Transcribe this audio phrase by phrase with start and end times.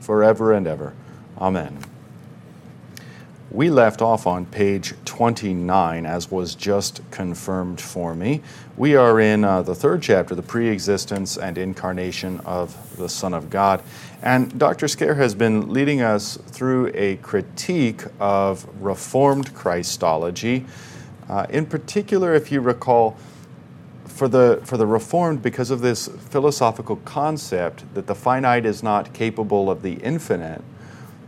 [0.00, 0.94] forever and ever.
[1.38, 1.78] Amen.
[3.50, 8.42] We left off on page 29, as was just confirmed for me.
[8.76, 13.34] We are in uh, the third chapter, the pre existence and incarnation of the Son
[13.34, 13.82] of God.
[14.22, 14.86] And Dr.
[14.86, 20.64] Scaer has been leading us through a critique of Reformed Christology.
[21.28, 23.16] Uh, in particular, if you recall,
[24.20, 29.14] for the, for the Reformed, because of this philosophical concept that the finite is not
[29.14, 30.62] capable of the infinite,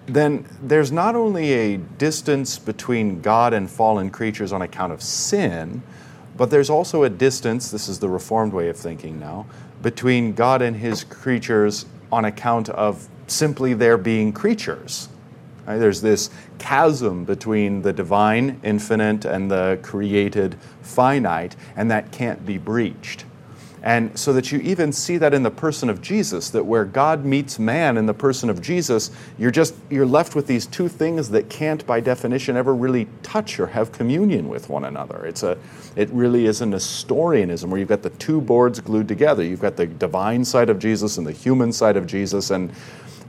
[0.05, 5.83] then there's not only a distance between God and fallen creatures on account of sin,
[6.37, 9.47] but there's also a distance, this is the Reformed way of thinking now,
[9.81, 15.09] between God and his creatures on account of simply their being creatures.
[15.67, 15.79] Right?
[15.79, 22.59] There's this chasm between the divine, infinite, and the created, finite, and that can't be
[22.59, 23.25] breached.
[23.85, 27.25] And so that you even see that in the person of Jesus, that where God
[27.25, 31.31] meets man in the person of Jesus, you're just you're left with these two things
[31.31, 35.27] that can't by definition ever really touch or have communion with one another.
[35.27, 35.59] It's a
[35.97, 39.43] it really is a Nestorianism where you've got the two boards glued together.
[39.43, 42.73] You've got the divine side of Jesus and the human side of Jesus, and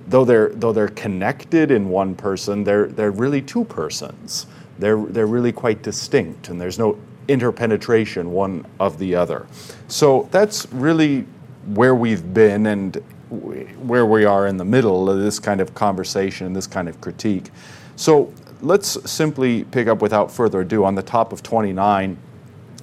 [0.07, 4.47] though they're though they're connected in one person, they're they're really two persons.
[4.79, 9.47] They're they're really quite distinct, and there's no interpenetration one of the other.
[9.87, 11.25] So that's really
[11.67, 12.95] where we've been and
[13.29, 17.49] where we are in the middle of this kind of conversation this kind of critique.
[17.95, 22.17] So let's simply pick up without further ado on the top of 29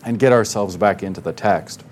[0.04, 1.84] and get ourselves back into the text.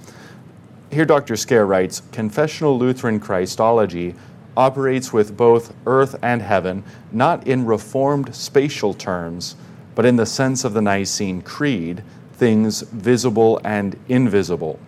[0.91, 1.37] Here, Dr.
[1.37, 4.15] Scaer writes Confessional Lutheran Christology
[4.59, 6.83] operates with both earth and heaven,
[7.13, 9.55] not in reformed spatial terms,
[9.95, 12.03] but in the sense of the Nicene Creed,
[12.35, 14.81] things visible and invisible.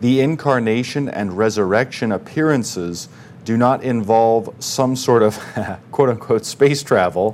[0.00, 3.08] The incarnation and resurrection appearances
[3.44, 5.38] do not involve some sort of
[5.92, 7.32] quote unquote space travel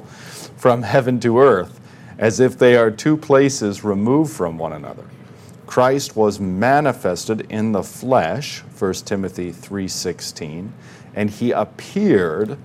[0.57, 1.81] from heaven to earth,
[2.19, 5.05] as if they are two places removed from one another.
[5.67, 10.71] Christ was manifested in the flesh, 1 Timothy 3:16,
[11.15, 12.59] and he appeared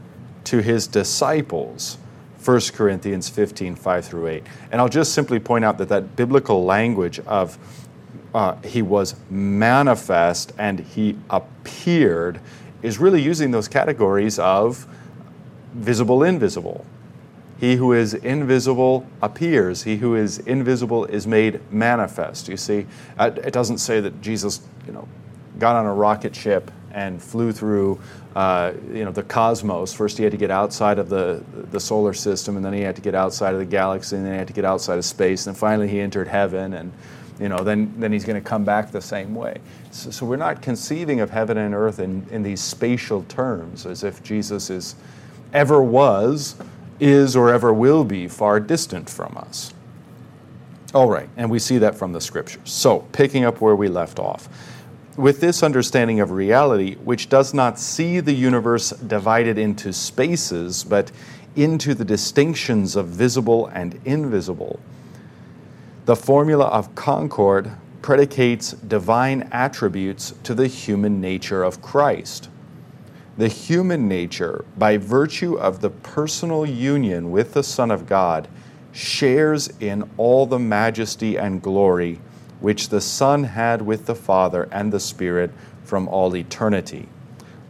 [0.45, 1.97] to his disciples.
[2.43, 4.43] 1 Corinthians 15, 5 through 8.
[4.71, 7.57] And I'll just simply point out that that biblical language of
[8.33, 12.39] uh, he was manifest and he appeared
[12.81, 14.87] is really using those categories of
[15.73, 16.85] visible, invisible.
[17.59, 19.83] He who is invisible appears.
[19.83, 22.47] He who is invisible is made manifest.
[22.47, 22.87] You see,
[23.19, 25.07] it doesn't say that Jesus, you know,
[25.57, 27.99] got on a rocket ship and flew through
[28.35, 29.93] uh, you know the cosmos.
[29.93, 32.95] First, he had to get outside of the the solar system, and then he had
[32.95, 35.47] to get outside of the galaxy, and then he had to get outside of space,
[35.47, 36.91] and finally he entered heaven, and
[37.39, 39.57] you know then then he's going to come back the same way.
[39.91, 44.03] So, so, we're not conceiving of heaven and earth in, in these spatial terms, as
[44.03, 44.95] if Jesus is
[45.51, 46.55] ever was,
[46.99, 49.73] is, or ever will be far distant from us.
[50.93, 52.69] All right, and we see that from the scriptures.
[52.69, 54.47] So, picking up where we left off
[55.19, 61.11] with this understanding of reality, which does not see the universe divided into spaces, but
[61.57, 64.79] into the distinctions of visible and invisible,
[66.05, 67.69] the formula of concord
[68.01, 72.47] predicates divine attributes to the human nature of Christ.
[73.37, 78.47] The human nature, by virtue of the personal union with the Son of God,
[78.93, 82.21] shares in all the majesty and glory
[82.59, 85.51] which the Son had with the Father and the Spirit
[85.83, 87.07] from all eternity.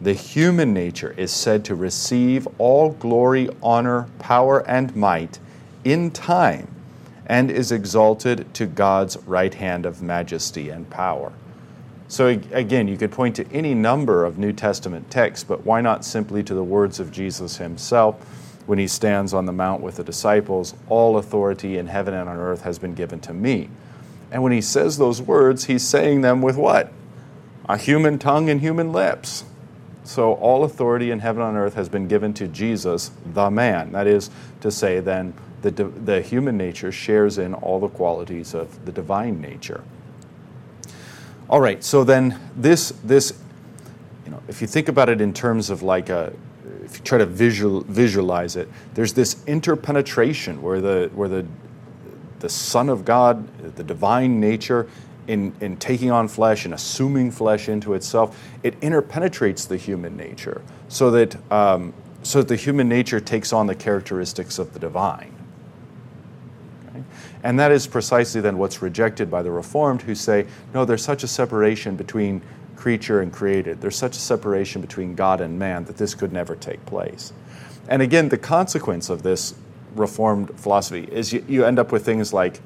[0.00, 5.38] The human nature is said to receive all glory, honor, power, and might
[5.84, 6.68] in time
[7.26, 11.32] and is exalted to God's right hand of majesty and power.
[12.08, 16.04] So, again, you could point to any number of New Testament texts, but why not
[16.04, 18.16] simply to the words of Jesus himself
[18.66, 20.74] when he stands on the mount with the disciples?
[20.88, 23.68] All authority in heaven and on earth has been given to me.
[24.30, 26.92] And when he says those words, he's saying them with what?
[27.68, 29.44] A human tongue and human lips.
[30.04, 33.92] So all authority in heaven and earth has been given to Jesus, the man.
[33.92, 34.30] That is
[34.60, 39.40] to say, then, the, the human nature shares in all the qualities of the divine
[39.40, 39.84] nature.
[41.48, 43.38] All right, so then this, this,
[44.24, 46.32] you know, if you think about it in terms of like a,
[46.84, 51.46] if you try to visual, visualize it, there's this interpenetration where the where the
[52.40, 54.88] the Son of God, the divine nature,
[55.26, 60.62] in, in taking on flesh and assuming flesh into itself, it interpenetrates the human nature
[60.88, 65.34] so that, um, so that the human nature takes on the characteristics of the divine.
[67.42, 71.22] And that is precisely then what's rejected by the Reformed who say, no, there's such
[71.22, 72.42] a separation between
[72.76, 73.80] creature and created.
[73.80, 77.32] There's such a separation between God and man that this could never take place.
[77.88, 79.54] And again, the consequence of this
[79.94, 82.60] Reformed philosophy is you, you end up with things like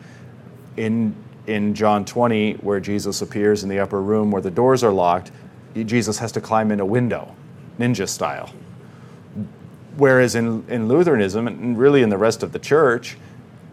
[0.77, 1.15] in
[1.47, 5.31] in John 20, where Jesus appears in the upper room where the doors are locked,
[5.75, 7.35] Jesus has to climb in a window,
[7.79, 8.51] ninja style.
[9.97, 13.17] Whereas in, in Lutheranism, and really in the rest of the church,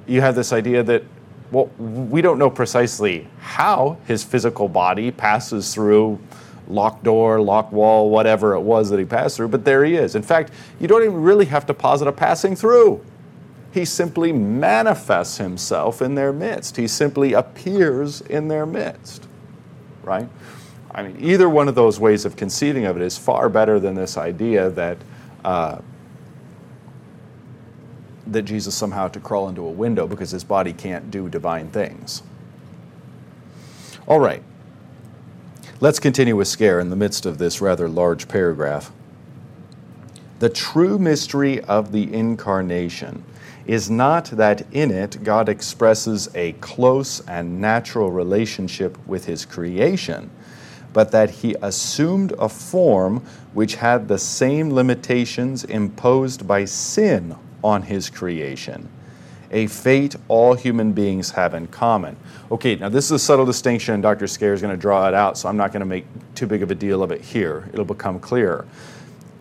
[0.08, 1.04] you have this idea that,
[1.52, 6.20] well, we don't know precisely how his physical body passes through
[6.68, 10.16] locked door, locked wall, whatever it was that he passed through, but there he is.
[10.16, 13.04] In fact, you don't even really have to posit a passing through.
[13.72, 16.76] He simply manifests himself in their midst.
[16.76, 19.28] He simply appears in their midst,
[20.04, 20.28] right?
[20.94, 23.96] I mean, either one of those ways of conceiving of it is far better than
[23.96, 24.98] this idea that
[25.46, 25.80] uh,
[28.28, 31.70] that Jesus somehow had to crawl into a window because his body can't do divine
[31.70, 32.24] things.
[34.08, 34.44] All right.
[35.80, 38.92] Let's continue with Scaer in the midst of this rather large paragraph.
[40.40, 43.24] The true mystery of the incarnation
[43.66, 50.30] is not that in it God expresses a close and natural relationship with his creation,
[50.94, 53.24] but that he assumed a form
[53.54, 58.90] which had the same limitations imposed by sin on his creation,
[59.52, 62.16] a fate all human beings have in common.
[62.50, 64.26] Okay, now this is a subtle distinction, Dr.
[64.26, 66.06] Scaer is going to draw it out, so I'm not going to make
[66.36, 67.70] too big of a deal of it here.
[67.74, 68.66] It'll become clear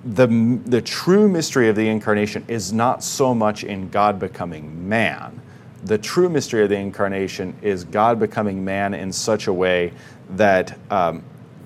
[0.05, 0.27] the,
[0.65, 5.41] the true mystery of the incarnation is not so much in God becoming man.
[5.85, 9.93] The true mystery of the incarnation is God becoming man in such a way
[10.31, 11.23] that, um,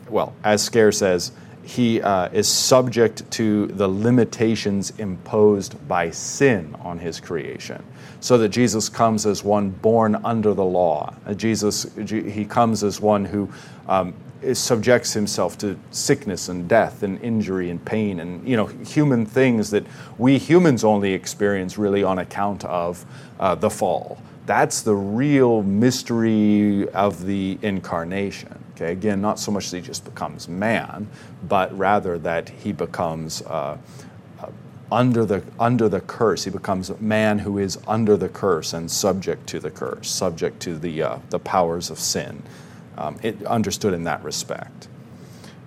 [0.09, 1.33] well, as Scaer says,
[1.65, 7.83] he uh, is subject to the limitations imposed by sin on his creation.
[8.21, 11.15] So that Jesus comes as one born under the law.
[11.27, 13.49] Uh, Jesus, he comes as one who
[13.89, 14.15] um,
[14.53, 19.71] subjects himself to sickness and death and injury and pain and you know human things
[19.71, 19.85] that
[20.19, 23.05] we humans only experience really on account of
[23.41, 24.19] uh, the fall.
[24.47, 28.59] That's the real mystery of the incarnation.
[28.75, 31.09] Okay, again, not so much that he just becomes man,
[31.49, 33.43] but rather that he becomes.
[33.43, 33.79] Uh,
[34.41, 34.49] uh
[34.93, 38.91] under the under the curse, he becomes a man who is under the curse and
[38.91, 42.43] subject to the curse, subject to the uh, the powers of sin,
[42.97, 44.89] um, it understood in that respect.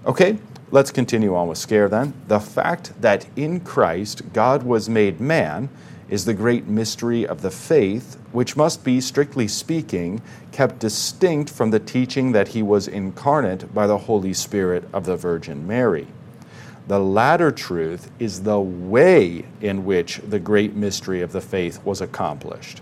[0.06, 0.38] Okay,
[0.72, 2.14] let's continue on with Scaer then.
[2.28, 5.70] The fact that in Christ God was made man
[6.10, 10.22] is the great mystery of the faith, which must be, strictly speaking,
[10.52, 15.18] kept distinct from the teaching that he was incarnate by the Holy Spirit of the
[15.18, 16.08] Virgin Mary.
[16.88, 22.00] The latter truth is the way in which the great mystery of the faith was
[22.00, 22.82] accomplished.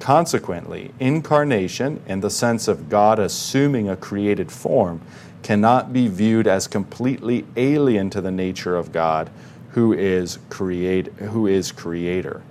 [0.00, 5.02] Consequently, incarnation, in the sense of God assuming a created form,
[5.42, 9.30] cannot be viewed as completely alien to the nature of God,
[9.70, 12.42] who is, create, who is creator.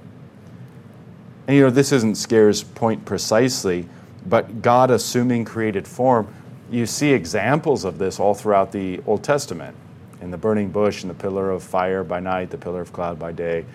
[1.48, 3.90] And you know, this isn't Scaer's point precisely,
[4.28, 6.32] but God assuming created form,
[6.70, 9.76] you see examples of this all throughout the Old Testament.
[10.22, 13.18] In the burning bush, in the pillar of fire by night, the pillar of cloud
[13.18, 13.66] by day,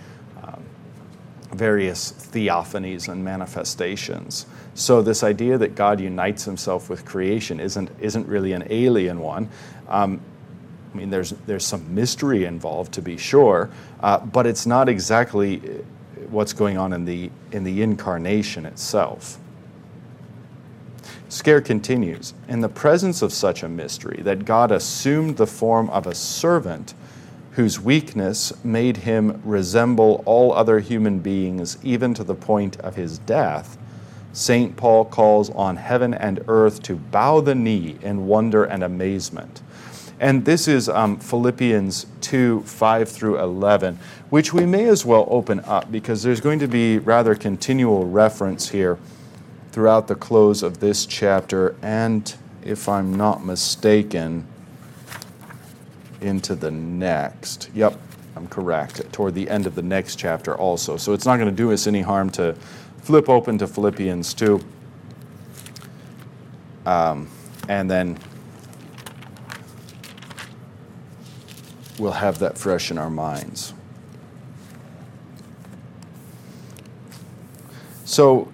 [1.56, 4.46] various theophanies and manifestations.
[4.75, 9.49] So this idea that God unites himself with creation isn't, isn't really an alien one.
[9.88, 10.20] Um,
[10.92, 13.70] I mean, there's, there's some mystery involved to be sure,
[14.00, 15.58] uh, but it's not exactly
[16.28, 19.38] what's going on in the, in the incarnation itself.
[21.28, 26.06] Scaer continues In the presence of such a mystery, that God assumed the form of
[26.06, 26.94] a servant
[27.54, 33.18] whose weakness made him resemble all other human beings, even to the point of his
[33.18, 33.78] death,
[34.32, 34.76] St.
[34.76, 39.62] Paul calls on heaven and earth to bow the knee in wonder and amazement.
[40.18, 45.61] And this is um, Philippians 2 5 through 11, which we may as well open
[45.61, 48.99] up because there's going to be rather continual reference here
[49.70, 51.76] throughout the close of this chapter.
[51.82, 52.34] And
[52.64, 54.46] if I'm not mistaken,
[56.25, 57.71] into the next.
[57.75, 58.00] Yep,
[58.35, 59.12] I'm correct.
[59.12, 60.97] Toward the end of the next chapter also.
[60.97, 62.54] So it's not going to do us any harm to
[63.02, 64.61] flip open to Philippians 2.
[66.87, 67.28] Um,
[67.69, 68.19] and then
[71.99, 73.75] we'll have that fresh in our minds.
[78.04, 78.52] So,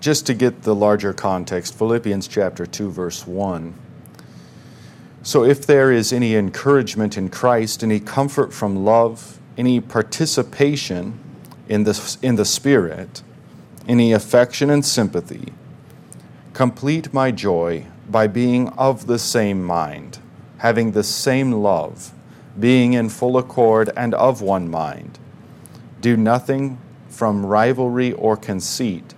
[0.00, 3.74] just to get the larger context, Philippians chapter 2, verse 1.
[5.22, 11.18] So, if there is any encouragement in Christ, any comfort from love, any participation
[11.68, 13.22] in the, in the Spirit,
[13.86, 15.52] any affection and sympathy,
[16.54, 20.20] complete my joy by being of the same mind,
[20.58, 22.14] having the same love,
[22.58, 25.18] being in full accord and of one mind.
[26.00, 29.14] Do nothing from rivalry or conceit,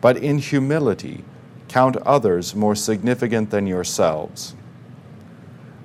[0.00, 1.24] but in humility
[1.66, 4.54] count others more significant than yourselves.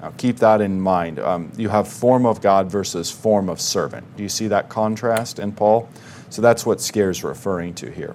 [0.00, 1.18] Now keep that in mind.
[1.18, 4.16] Um, you have form of God versus form of servant.
[4.16, 5.88] Do you see that contrast in Paul?
[6.30, 8.14] So that's what Scaer's referring to here.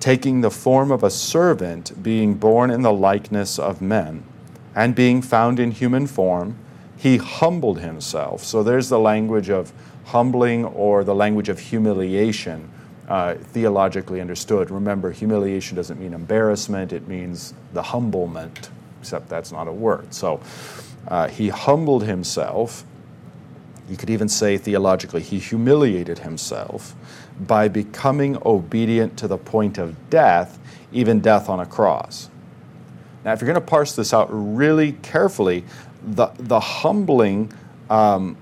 [0.00, 4.24] Taking the form of a servant, being born in the likeness of men,
[4.74, 6.56] and being found in human form,
[6.96, 8.42] he humbled himself.
[8.44, 9.72] So there's the language of
[10.06, 12.70] humbling or the language of humiliation,
[13.08, 14.70] uh, theologically understood.
[14.70, 18.68] Remember, humiliation doesn't mean embarrassment, it means the humblement,
[19.04, 20.14] except that's not a word.
[20.14, 20.40] So
[21.08, 22.86] uh, he humbled himself.
[23.86, 26.94] You could even say theologically, he humiliated himself
[27.38, 30.58] by becoming obedient to the point of death,
[30.90, 32.30] even death on a cross.
[33.26, 35.64] Now, if you're going to parse this out really carefully,
[36.02, 37.52] the, the humbling
[37.90, 38.38] um,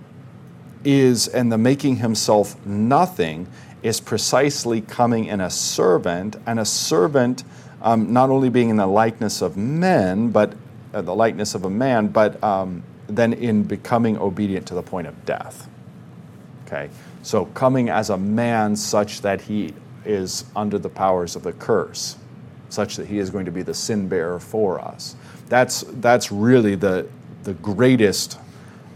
[0.85, 3.49] is, and the making himself nothing
[3.83, 7.43] is precisely coming in a servant, and a servant
[7.83, 10.55] um, not only being in the likeness of men, but
[10.95, 15.07] uh, the likeness of a man, but um, then in becoming obedient to the point
[15.07, 15.69] of death.
[16.67, 16.89] Okay,
[17.23, 19.75] so coming as a man such that he
[20.05, 22.17] is under the powers of the curse,
[22.69, 25.17] such that he is going to be the sin bearer for us.
[25.49, 27.07] That's that's really the
[27.43, 28.39] the greatest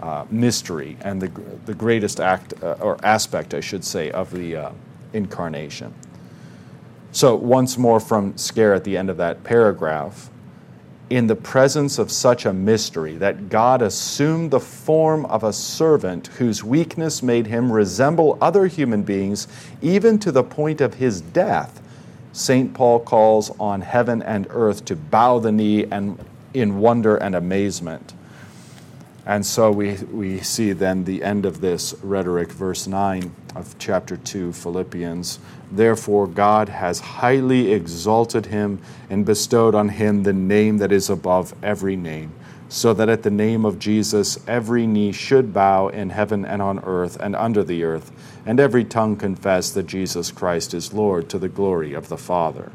[0.00, 1.28] uh, mystery and the,
[1.64, 4.70] the greatest act uh, or aspect, I should say, of the uh,
[5.12, 5.92] incarnation.
[7.16, 10.28] So, once more from Scaer at the end of that paragraph,
[11.08, 16.26] in the presence of such a mystery that God assumed the form of a servant
[16.26, 19.48] whose weakness made him resemble other human beings,
[19.80, 21.80] even to the point of his death,
[22.34, 22.74] St.
[22.74, 28.12] Paul calls on heaven and earth to bow the knee and in wonder and amazement.
[29.26, 34.16] And so we, we see then the end of this rhetoric, verse 9 of chapter
[34.16, 35.40] 2, Philippians.
[35.72, 38.80] Therefore, God has highly exalted him
[39.10, 42.32] and bestowed on him the name that is above every name,
[42.68, 46.78] so that at the name of Jesus every knee should bow in heaven and on
[46.84, 48.12] earth and under the earth,
[48.46, 52.70] and every tongue confess that Jesus Christ is Lord to the glory of the Father.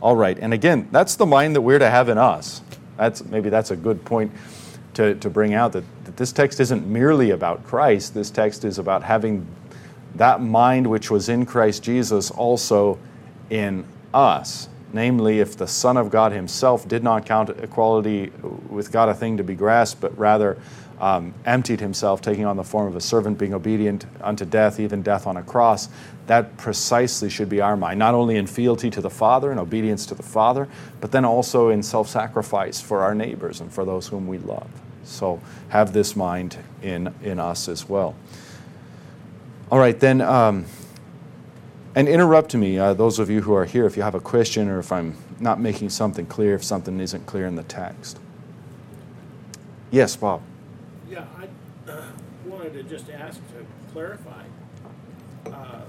[0.00, 2.62] All right, and again, that's the mind that we're to have in us.
[2.96, 4.32] That's maybe that's a good point
[4.94, 8.14] to, to bring out that, that this text isn't merely about Christ.
[8.14, 9.46] This text is about having
[10.14, 12.98] that mind which was in Christ Jesus also
[13.50, 14.68] in us.
[14.92, 18.30] Namely, if the Son of God himself did not count equality
[18.68, 20.58] with God a thing to be grasped, but rather
[21.02, 25.02] um, emptied himself, taking on the form of a servant, being obedient unto death, even
[25.02, 25.88] death on a cross,
[26.28, 30.06] that precisely should be our mind, not only in fealty to the Father and obedience
[30.06, 30.68] to the Father,
[31.00, 34.70] but then also in self sacrifice for our neighbors and for those whom we love.
[35.02, 35.40] So
[35.70, 38.14] have this mind in, in us as well.
[39.72, 40.66] All right, then, um,
[41.96, 44.68] and interrupt me, uh, those of you who are here, if you have a question
[44.68, 48.20] or if I'm not making something clear, if something isn't clear in the text.
[49.90, 50.42] Yes, Bob.
[51.12, 52.04] Yeah, I uh,
[52.46, 54.44] wanted to just ask to clarify.
[55.44, 55.82] Uh,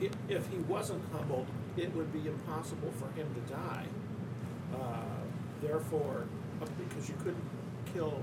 [0.00, 3.84] if, if he wasn't humbled, it would be impossible for him to die.
[4.74, 5.02] Uh,
[5.60, 6.24] therefore,
[6.58, 7.44] because you couldn't
[7.92, 8.18] kill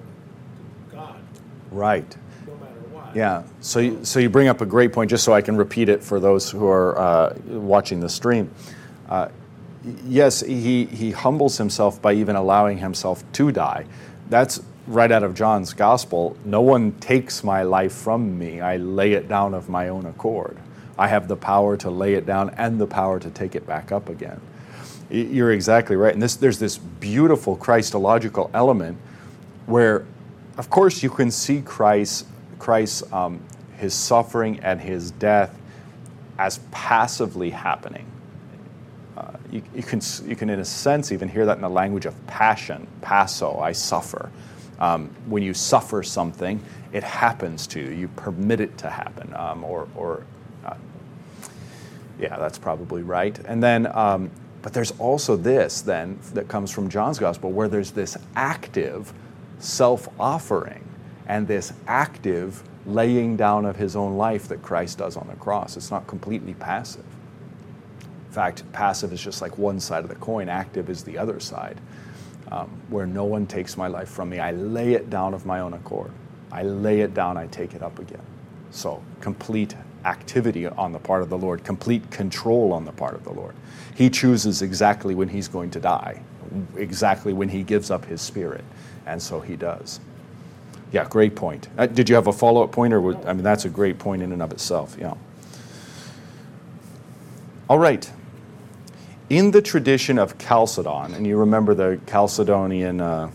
[0.92, 1.20] God.
[1.72, 2.18] Right.
[2.48, 3.15] No matter what.
[3.15, 3.44] Yeah.
[3.62, 6.03] So, you, so you bring up a great point, just so I can repeat it
[6.03, 8.50] for those who are uh, watching the stream.
[9.08, 9.30] Uh,
[10.08, 13.86] yes, he, he humbles himself by even allowing himself to die.
[14.34, 16.36] That's right out of John's gospel.
[16.44, 20.58] No one takes my life from me, I lay it down of my own accord.
[20.98, 23.92] I have the power to lay it down and the power to take it back
[23.92, 24.42] up again.
[25.12, 26.12] You're exactly right.
[26.12, 28.98] And this, there's this beautiful Christological element
[29.68, 30.04] where,
[30.58, 32.25] of course, you can see Christ,
[32.58, 33.40] Christ's um,
[33.78, 35.56] his suffering and his death
[36.40, 38.08] as passively happening.
[39.53, 42.15] You, you, can, you can, in a sense, even hear that in the language of
[42.25, 42.88] passion.
[43.01, 44.31] Passo, I suffer.
[44.79, 46.60] Um, when you suffer something,
[46.91, 47.91] it happens to you.
[47.91, 49.31] You permit it to happen.
[49.36, 50.25] Um, or, or
[50.65, 50.74] uh,
[52.19, 53.38] yeah, that's probably right.
[53.45, 54.31] And then, um,
[54.63, 59.13] but there's also this then that comes from John's gospel where there's this active
[59.60, 60.83] self offering
[61.27, 65.77] and this active laying down of his own life that Christ does on the cross.
[65.77, 67.05] It's not completely passive.
[68.34, 71.40] In fact, passive is just like one side of the coin, active is the other
[71.40, 71.80] side,
[72.52, 74.40] um, where no one takes my life from me.
[74.40, 76.10] I lay it down of my own accord.
[76.52, 78.24] I lay it down, I take it up again.
[78.72, 83.24] So, complete activity on the part of the Lord, complete control on the part of
[83.24, 83.54] the Lord.
[83.94, 86.20] He chooses exactly when he's going to die,
[86.75, 88.63] exactly when he gives up his spirit,
[89.06, 90.00] and so he does.
[90.92, 91.68] Yeah, great point.
[91.78, 94.00] Uh, did you have a follow up point, or would, I mean, that's a great
[94.00, 94.98] point in and of itself.
[95.00, 95.13] Yeah.
[97.70, 98.12] All right.
[99.30, 103.30] In the tradition of Chalcedon, and you remember the Chalcedonian, uh,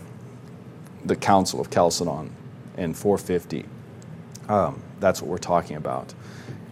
[1.05, 2.29] the Council of Chalcedon
[2.77, 3.65] in 450.
[4.47, 6.13] Um, that's what we're talking about.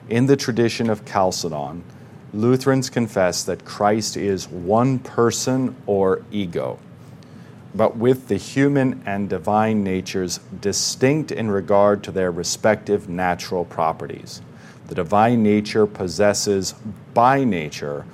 [0.09, 1.83] In the tradition of Chalcedon,
[2.33, 6.79] Lutherans confess that Christ is one person or ego
[7.77, 14.41] but with the human and divine natures distinct in regard to their respective natural properties.
[14.87, 16.73] The divine nature possesses
[17.13, 18.05] by nature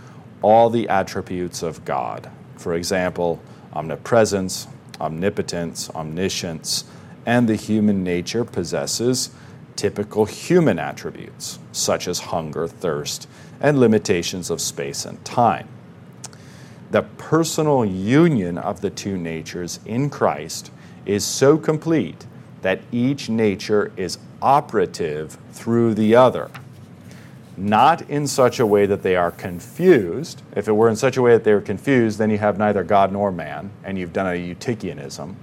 [0.43, 2.29] all the attributes of God.
[2.57, 3.41] For example,
[3.73, 4.67] omnipresence,
[5.01, 6.85] omnipotence, omniscience,
[7.25, 9.31] and the human nature possesses
[9.75, 13.27] typical human attributes, such as hunger, thirst,
[13.59, 15.67] and limitations of space and time
[16.93, 20.71] the personal union of the two natures in Christ
[21.07, 22.27] is so complete
[22.62, 26.51] that each nature is operative through the other.
[27.55, 30.41] Not in such a way that they are confused.
[30.55, 32.83] If it were in such a way that they were confused, then you have neither
[32.83, 35.35] God nor man, and you've done a Eutychianism.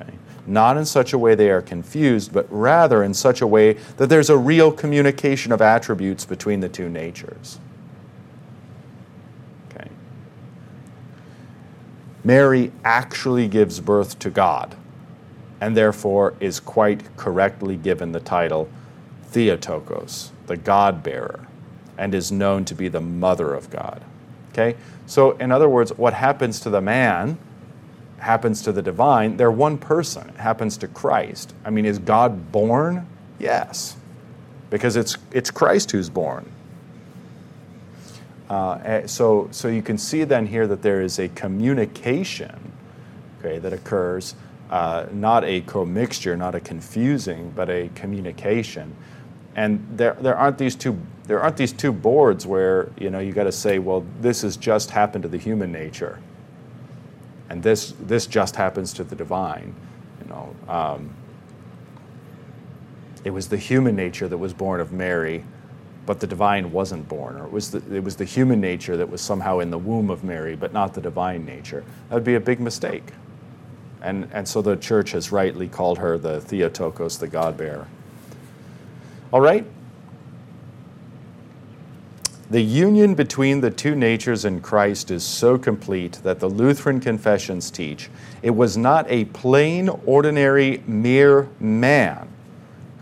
[0.00, 0.12] Okay?
[0.46, 4.08] Not in such a way they are confused, but rather in such a way that
[4.08, 7.58] there's a real communication of attributes between the two natures.
[12.22, 14.76] Mary actually gives birth to God
[15.60, 18.68] and therefore is quite correctly given the title
[19.28, 21.46] Theotokos, the God bearer,
[22.00, 24.02] and is known to be the mother of God.
[24.52, 24.76] Okay?
[25.06, 27.38] So, in other words, what happens to the man
[28.20, 29.36] happens to the divine.
[29.36, 30.28] They're one person.
[30.28, 31.54] It happens to Christ.
[31.64, 33.06] I mean, is God born?
[33.38, 33.96] Yes.
[34.68, 36.50] Because it's, it's Christ who's born.
[38.48, 42.72] Uh, eh, so, so you can see then here that there is a communication
[43.38, 44.34] okay, that occurs,
[44.70, 48.94] uh, not a commixture, not a confusing, but a communication.
[49.56, 53.32] And there, there aren't these two there aren't these two boards where you know you
[53.32, 56.20] got to say, well, this has just happened to the human nature,
[57.48, 59.74] and this this just happens to the divine.
[60.22, 61.14] You know, um,
[63.24, 65.44] it was the human nature that was born of Mary
[66.10, 69.08] but the divine wasn't born, or it was, the, it was the human nature that
[69.08, 71.84] was somehow in the womb of Mary, but not the divine nature.
[72.08, 73.12] That would be a big mistake.
[74.02, 77.86] And, and so the church has rightly called her the Theotokos, the God bearer.
[79.32, 79.64] All right?
[82.50, 87.70] The union between the two natures in Christ is so complete that the Lutheran confessions
[87.70, 88.10] teach
[88.42, 92.28] it was not a plain, ordinary, mere man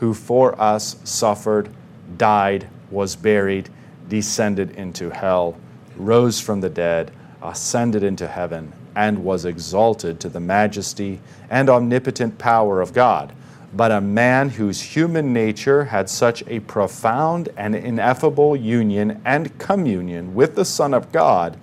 [0.00, 1.70] who for us suffered,
[2.18, 3.70] died, was buried,
[4.08, 5.56] descended into hell,
[5.96, 7.10] rose from the dead,
[7.42, 13.32] ascended into heaven, and was exalted to the majesty and omnipotent power of God.
[13.74, 20.35] But a man whose human nature had such a profound and ineffable union and communion
[20.35, 21.59] with the Son of God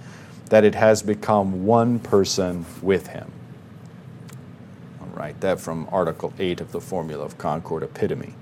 [0.50, 3.32] that it has become one person with him.
[5.02, 8.36] All right, that from Article 8 of the Formula of Concord Epitome.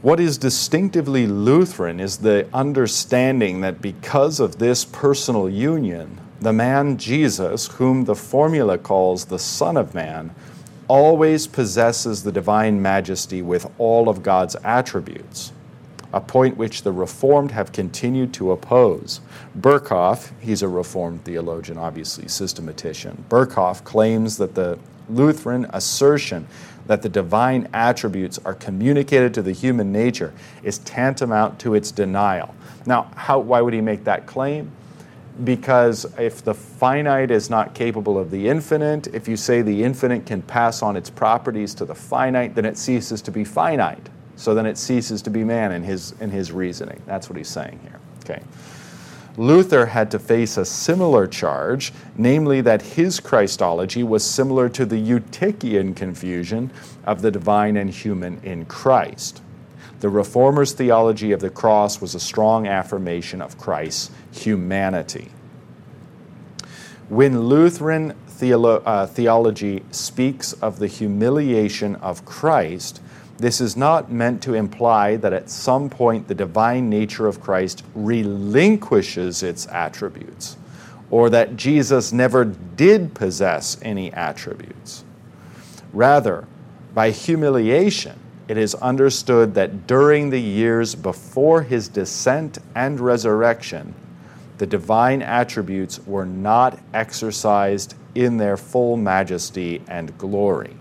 [0.00, 6.98] What is distinctively Lutheran is the understanding that because of this personal union, the man
[6.98, 10.32] Jesus, whom the formula calls the Son of Man,
[10.88, 15.52] always possesses the divine majesty with all of God's attributes,
[16.12, 19.20] a point which the Reformed have continued to oppose.
[19.58, 23.24] Berkhof, he's a Reformed theologian, obviously, systematician.
[23.28, 24.78] Berkhof claims that the
[25.10, 26.46] Lutheran assertion
[26.86, 32.54] that the divine attributes are communicated to the human nature is tantamount to its denial.
[32.86, 34.72] Now, how, why would he make that claim?
[35.44, 40.26] Because if the finite is not capable of the infinite, if you say the infinite
[40.26, 44.08] can pass on its properties to the finite, then it ceases to be finite.
[44.36, 47.02] So then it ceases to be man in his, in his reasoning.
[47.06, 48.00] That's what he's saying here.
[48.24, 48.42] Okay.
[49.36, 54.96] Luther had to face a similar charge, namely that his Christology was similar to the
[54.96, 56.72] Eutychian confusion
[57.04, 59.40] of the divine and human in Christ.
[60.00, 65.30] The Reformers' theology of the cross was a strong affirmation of Christ's humanity.
[67.08, 73.00] When Lutheran theolo- uh, theology speaks of the humiliation of Christ,
[73.38, 77.84] this is not meant to imply that at some point the divine nature of Christ
[77.94, 80.56] relinquishes its attributes,
[81.10, 85.04] or that Jesus never did possess any attributes.
[85.92, 86.46] Rather,
[86.94, 93.94] by humiliation, it is understood that during the years before his descent and resurrection,
[94.58, 100.76] the divine attributes were not exercised in their full majesty and glory.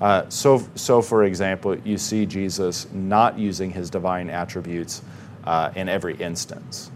[0.00, 5.02] Uh, so, so, for example, you see Jesus not using his divine attributes
[5.44, 6.90] uh, in every instance.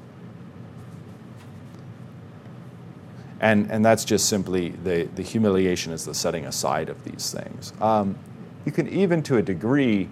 [3.40, 7.72] And, and that's just simply the, the humiliation is the setting aside of these things.
[7.80, 8.16] Um,
[8.64, 10.08] you can even, to a degree,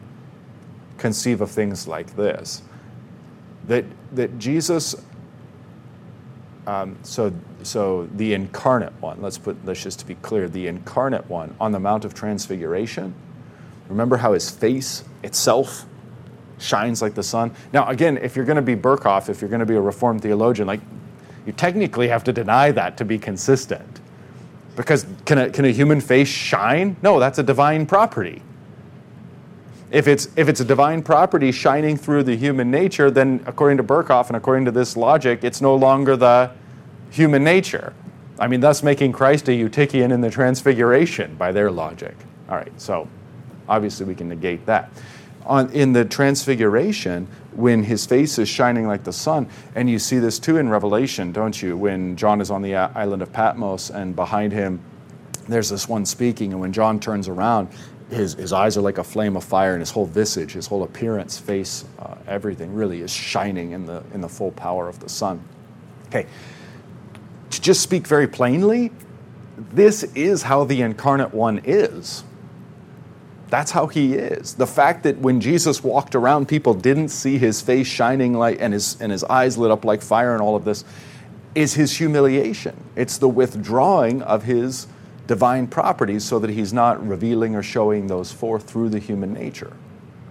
[0.99, 2.63] conceive of things like this
[3.69, 4.97] that, that Jesus
[6.71, 7.33] um, so,
[7.65, 11.73] so the incarnate one, let's put, let's just to be clear, the incarnate one on
[11.73, 13.13] the Mount of Transfiguration,
[13.89, 15.85] remember how his face itself
[16.61, 17.51] shines like the sun?
[17.73, 20.23] Now, again, if you're going to be Berkhof, if you're going to be a Reformed
[20.23, 20.81] theologian, like,
[21.45, 24.01] you technically have to deny that to be consistent.
[24.77, 26.95] Because can a, can a human face shine?
[27.03, 28.43] No, that's a divine property.
[29.91, 33.83] If it's, if it's a divine property shining through the human nature, then according to
[33.83, 36.53] Berkhof and according to this logic, it's no longer the
[37.11, 37.93] human nature.
[38.39, 42.17] I mean, thus making Christ a Eutychian in the Transfiguration by their logic.
[42.49, 43.09] All right, so
[43.69, 44.91] obviously we can negate that.
[45.47, 50.19] On, in the Transfiguration, when his face is shining like the sun, and you see
[50.19, 51.77] this too in Revelation, don't you?
[51.77, 54.81] When John is on the island of Patmos and behind him
[55.51, 57.69] there's this one speaking, and when John turns around,
[58.09, 60.83] his, his eyes are like a flame of fire, and his whole visage, his whole
[60.83, 65.09] appearance, face, uh, everything really is shining in the, in the full power of the
[65.09, 65.43] sun.
[66.07, 66.27] Okay,
[67.61, 68.93] just speak very plainly,
[69.57, 72.25] this is how the incarnate one is.
[73.49, 74.55] That's how he is.
[74.55, 78.73] The fact that when Jesus walked around, people didn't see his face shining like and
[78.73, 80.85] his and his eyes lit up like fire and all of this
[81.55, 82.77] is his humiliation.
[82.95, 84.87] It's the withdrawing of his
[85.27, 89.77] divine properties so that he's not revealing or showing those forth through the human nature.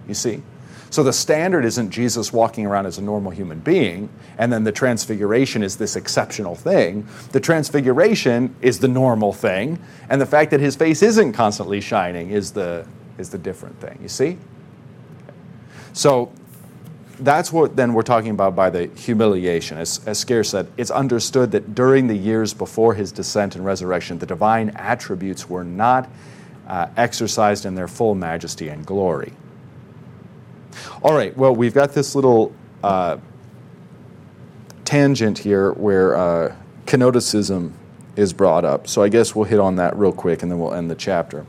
[0.08, 0.42] You see?
[0.90, 4.72] So the standard isn't Jesus walking around as a normal human being, and then the
[4.72, 7.06] transfiguration is this exceptional thing.
[7.30, 12.30] The transfiguration is the normal thing, and the fact that his face isn't constantly shining
[12.30, 12.86] is the,
[13.18, 13.98] is the different thing.
[14.02, 14.36] You see?
[15.92, 16.32] So
[17.20, 19.78] that's what then we're talking about by the humiliation.
[19.78, 24.18] As, as Scaer said, it's understood that during the years before his descent and resurrection,
[24.18, 26.08] the divine attributes were not
[26.66, 29.32] uh, exercised in their full majesty and glory.
[31.02, 33.18] All right, well, we've got this little uh,
[34.84, 37.72] tangent here where uh, kenoticism
[38.16, 38.88] is brought up.
[38.88, 41.46] So I guess we'll hit on that real quick and then we'll end the chapter.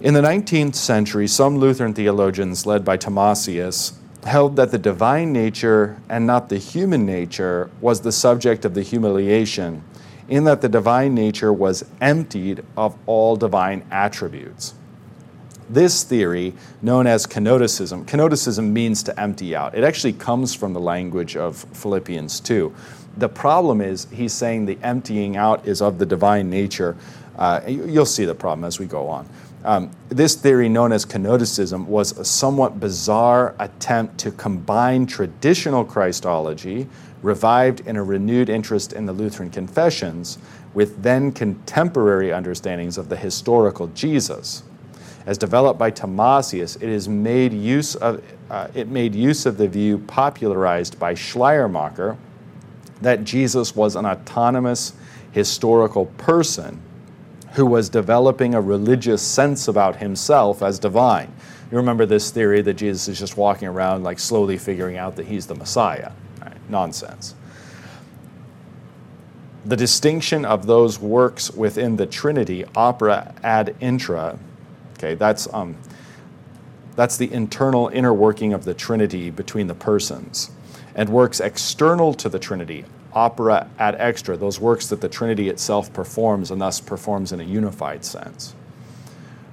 [0.00, 3.94] In the 19th century, some Lutheran theologians, led by Thomasius,
[4.24, 8.82] held that the divine nature and not the human nature was the subject of the
[8.82, 9.82] humiliation,
[10.28, 14.74] in that the divine nature was emptied of all divine attributes.
[15.70, 19.74] This theory, known as kenoticism, kenoticism means to empty out.
[19.74, 22.74] It actually comes from the language of Philippians 2.
[23.16, 26.96] The problem is, he's saying the emptying out is of the divine nature.
[27.38, 29.26] Uh, you'll see the problem as we go on.
[29.64, 36.86] Um, this theory, known as kenoticism, was a somewhat bizarre attempt to combine traditional Christology,
[37.22, 40.36] revived in a renewed interest in the Lutheran confessions,
[40.74, 44.62] with then contemporary understandings of the historical Jesus.
[45.26, 49.66] As developed by Thomasius, it is made use of uh, it made use of the
[49.66, 52.16] view popularized by Schleiermacher
[53.00, 54.92] that Jesus was an autonomous
[55.32, 56.80] historical person
[57.52, 61.32] who was developing a religious sense about himself as divine.
[61.70, 65.26] You remember this theory that Jesus is just walking around, like slowly figuring out that
[65.26, 66.12] he's the Messiah.
[66.42, 66.54] Right?
[66.68, 67.34] Nonsense.
[69.64, 74.38] The distinction of those works within the Trinity, opera ad intra,
[75.04, 75.76] okay, that's, um,
[76.96, 80.50] that's the internal inner working of the Trinity between the persons.
[80.96, 85.92] and works external to the Trinity, opera ad extra, those works that the Trinity itself
[85.92, 88.54] performs and thus performs in a unified sense,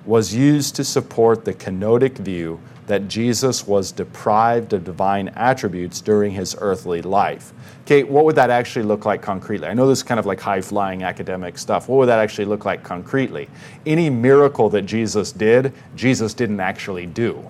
[0.05, 2.59] was used to support the kenotic view
[2.91, 7.53] that Jesus was deprived of divine attributes during his earthly life.
[7.83, 9.65] Okay, what would that actually look like concretely?
[9.65, 11.87] I know this is kind of like high flying academic stuff.
[11.87, 13.47] What would that actually look like concretely?
[13.85, 17.49] Any miracle that Jesus did, Jesus didn't actually do.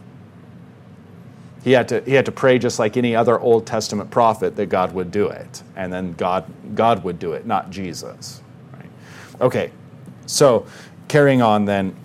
[1.63, 4.67] He had, to, he had to pray just like any other Old Testament prophet that
[4.67, 5.63] God would do it.
[5.75, 8.43] And then God, God would do it, not Jesus.
[8.73, 8.89] Right?
[9.41, 9.71] Okay,
[10.27, 10.67] so
[11.07, 11.95] carrying on then,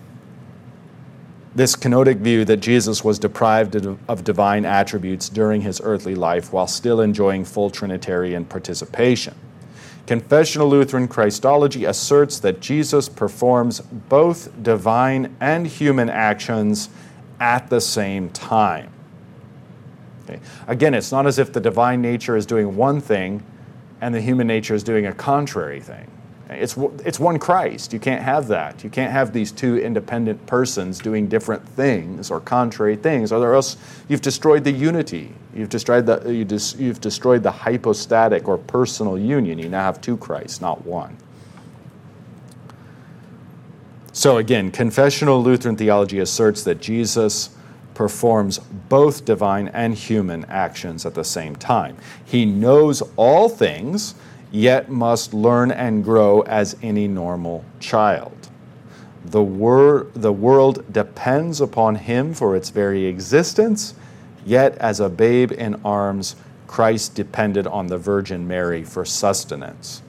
[1.57, 6.67] this kenotic view that Jesus was deprived of divine attributes during his earthly life while
[6.67, 9.33] still enjoying full Trinitarian participation.
[10.05, 16.89] Confessional Lutheran Christology asserts that Jesus performs both divine and human actions
[17.39, 18.91] at the same time.
[20.25, 20.39] Okay.
[20.67, 23.43] Again, it's not as if the divine nature is doing one thing
[23.99, 26.07] and the human nature is doing a contrary thing.
[26.49, 27.91] It's, it's one Christ.
[27.91, 28.83] You can't have that.
[28.83, 33.75] You can't have these two independent persons doing different things or contrary things, or else
[34.07, 35.33] you've destroyed the unity.
[35.53, 39.59] You've destroyed the, you dis, you've destroyed the hypostatic or personal union.
[39.59, 41.17] You now have two Christs, not one.
[44.13, 47.49] So, again, confessional Lutheran theology asserts that Jesus
[47.93, 51.97] performs both divine and human actions at the same time.
[52.23, 54.15] He knows all things
[54.51, 58.49] yet must learn and grow as any normal child.
[59.25, 63.93] The, wor- the world depends upon him for its very existence,
[64.45, 70.01] yet as a babe in arms, Christ depended on the Virgin Mary for sustenance.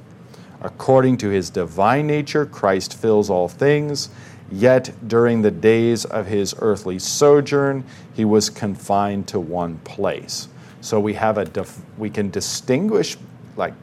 [0.60, 4.10] According to his divine nature, Christ fills all things,
[4.50, 10.48] yet during the days of his earthly sojourn, he was confined to one place.
[10.80, 13.16] So we have a we can distinguish
[13.56, 13.74] like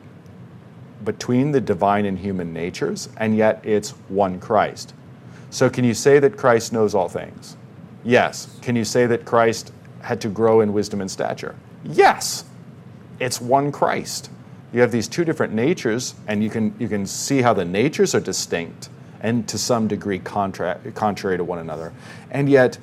[1.06, 4.94] between the divine and human natures, and yet it's one Christ.
[5.50, 7.56] So, can you say that Christ knows all things?
[8.04, 8.60] Yes.
[8.62, 11.56] Can you say that Christ had to grow in wisdom and stature?
[11.84, 12.44] Yes.
[13.20, 14.30] It's one Christ.
[14.74, 18.14] You have these two different natures, and you can, you can see how the natures
[18.14, 18.90] are distinct
[19.22, 21.94] and to some degree contra- contrary to one another.
[22.30, 22.78] And yet,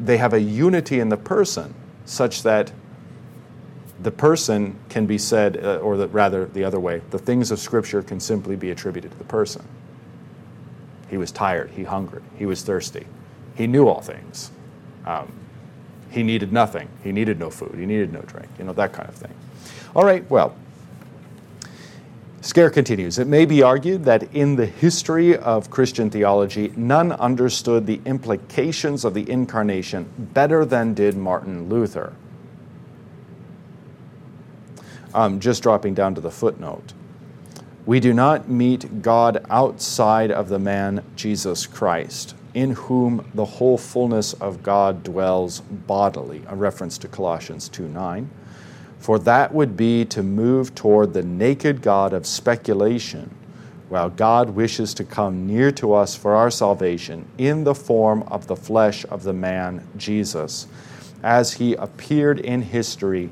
[0.00, 2.72] they have a unity in the person such that
[4.00, 7.58] the person can be said, uh, or the, rather the other way, the things of
[7.58, 9.66] Scripture can simply be attributed to the person.
[11.08, 13.06] He was tired, he hungered, he was thirsty,
[13.54, 14.50] he knew all things.
[15.04, 15.32] Um,
[16.10, 19.08] he needed nothing, he needed no food, he needed no drink, you know, that kind
[19.08, 19.32] of thing.
[19.96, 20.54] All right, well,
[22.40, 23.18] Scaer continues.
[23.18, 29.04] It may be argued that in the history of Christian theology, none understood the implications
[29.04, 32.12] of the incarnation better than did Martin Luther
[35.14, 36.92] um, just dropping down to the footnote.
[37.86, 43.78] We do not meet God outside of the man Jesus Christ, in whom the whole
[43.78, 48.30] fullness of God dwells bodily, a reference to Colossians 2 9.
[48.98, 53.34] For that would be to move toward the naked God of speculation,
[53.88, 58.48] while God wishes to come near to us for our salvation in the form of
[58.48, 60.66] the flesh of the man Jesus,
[61.22, 63.30] as he appeared in history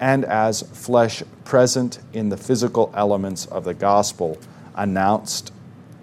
[0.00, 4.38] and as flesh present in the physical elements of the gospel
[4.74, 5.52] announced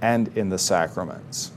[0.02, 1.52] and in the sacraments.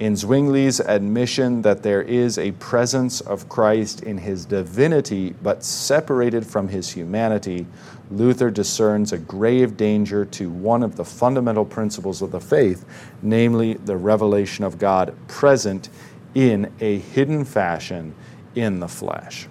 [0.00, 6.46] In Zwingli's admission that there is a presence of Christ in his divinity but separated
[6.46, 7.66] from his humanity,
[8.10, 12.86] Luther discerns a grave danger to one of the fundamental principles of the faith,
[13.20, 15.90] namely the revelation of God present
[16.34, 18.14] in a hidden fashion
[18.54, 19.49] in the flesh.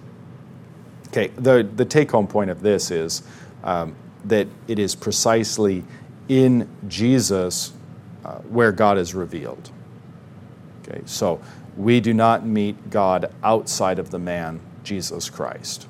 [1.10, 3.22] Okay, the, the take home point of this is
[3.64, 3.94] um,
[4.24, 5.84] that it is precisely
[6.28, 7.72] in Jesus
[8.24, 9.70] uh, where God is revealed.
[10.82, 11.40] Okay, so
[11.76, 15.88] we do not meet God outside of the man, Jesus Christ.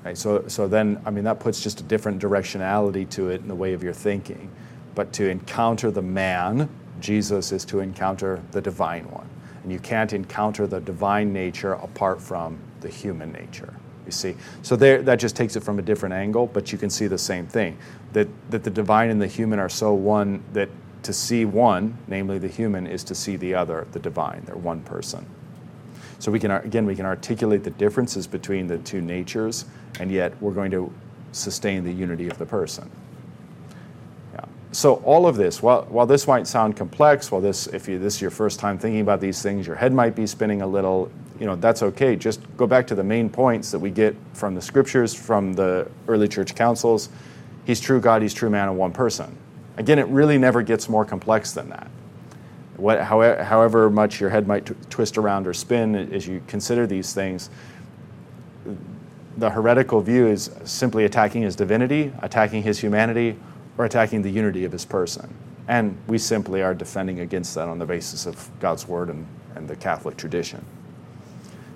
[0.00, 3.48] Okay, so, so then, I mean, that puts just a different directionality to it in
[3.48, 4.50] the way of your thinking.
[4.94, 6.68] But to encounter the man,
[7.00, 9.28] Jesus is to encounter the divine one.
[9.62, 13.74] And you can't encounter the divine nature apart from the human nature.
[14.06, 16.90] You see, so there, that just takes it from a different angle, but you can
[16.90, 17.78] see the same thing
[18.12, 20.68] that, that the divine and the human are so one that
[21.04, 24.42] to see one, namely the human, is to see the other, the divine.
[24.44, 25.26] They're one person.
[26.18, 29.64] So we can again we can articulate the differences between the two natures,
[29.98, 30.92] and yet we're going to
[31.32, 32.88] sustain the unity of the person
[34.72, 38.16] so all of this, while, while this might sound complex, while this, if you, this
[38.16, 41.10] is your first time thinking about these things, your head might be spinning a little,
[41.38, 42.16] you know, that's okay.
[42.16, 45.90] Just go back to the main points that we get from the scriptures, from the
[46.08, 47.10] early church councils.
[47.66, 49.36] He's true God, he's true man, and one person.
[49.76, 51.90] Again, it really never gets more complex than that.
[52.76, 56.86] What, however, however much your head might t- twist around or spin as you consider
[56.86, 57.50] these things,
[59.36, 63.36] the heretical view is simply attacking his divinity, attacking his humanity,
[63.78, 65.34] or attacking the unity of his person.
[65.68, 69.68] And we simply are defending against that on the basis of God's word and, and
[69.68, 70.64] the Catholic tradition.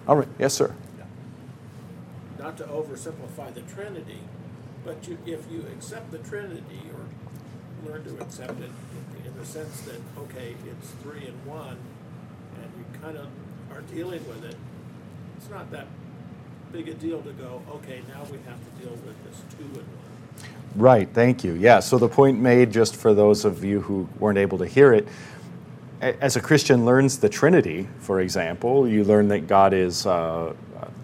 [0.08, 0.74] All right, yes, sir.
[2.38, 4.20] Not to oversimplify the Trinity,
[4.84, 8.70] but you, if you accept the Trinity or learn to accept it
[9.24, 11.76] in the sense that, okay, it's three and one,
[12.56, 13.26] and you kind of
[13.72, 14.56] are dealing with it,
[15.36, 15.86] it's not that
[16.72, 19.74] big a deal to go, okay, now we have to deal with this two and
[19.74, 20.05] one.
[20.76, 21.54] Right, thank you.
[21.54, 24.92] Yeah, so the point made, just for those of you who weren't able to hear
[24.92, 25.08] it,
[26.02, 30.52] as a Christian learns the Trinity, for example, you learn that God is uh,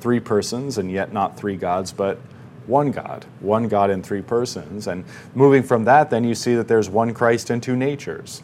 [0.00, 2.18] three persons and yet not three gods, but
[2.66, 4.88] one God, one God in three persons.
[4.88, 8.42] And moving from that, then you see that there's one Christ in two natures.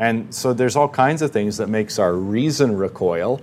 [0.00, 3.40] And so there's all kinds of things that makes our reason recoil.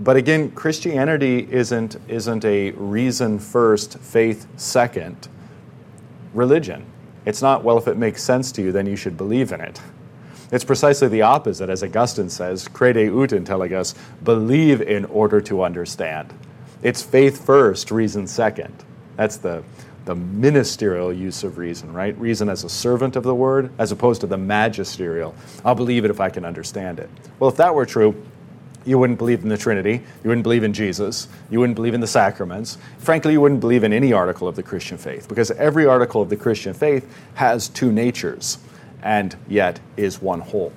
[0.00, 5.28] But again, Christianity isn't, isn't a reason first, faith second
[6.38, 6.86] religion.
[7.26, 9.80] It's not, well, if it makes sense to you, then you should believe in it.
[10.50, 16.32] It's precisely the opposite, as Augustine says, crede ut intelligas, believe in order to understand.
[16.82, 18.72] It's faith first, reason second.
[19.16, 19.62] That's the,
[20.06, 22.16] the ministerial use of reason, right?
[22.18, 25.34] Reason as a servant of the word, as opposed to the magisterial.
[25.66, 27.10] I'll believe it if I can understand it.
[27.40, 28.14] Well, if that were true,
[28.88, 30.02] you wouldn't believe in the Trinity.
[30.24, 31.28] You wouldn't believe in Jesus.
[31.50, 32.78] You wouldn't believe in the sacraments.
[32.98, 36.30] Frankly, you wouldn't believe in any article of the Christian faith because every article of
[36.30, 38.58] the Christian faith has two natures
[39.02, 40.72] and yet is one whole.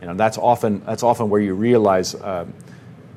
[0.00, 2.54] You know, that's often, that's often where you realize, um,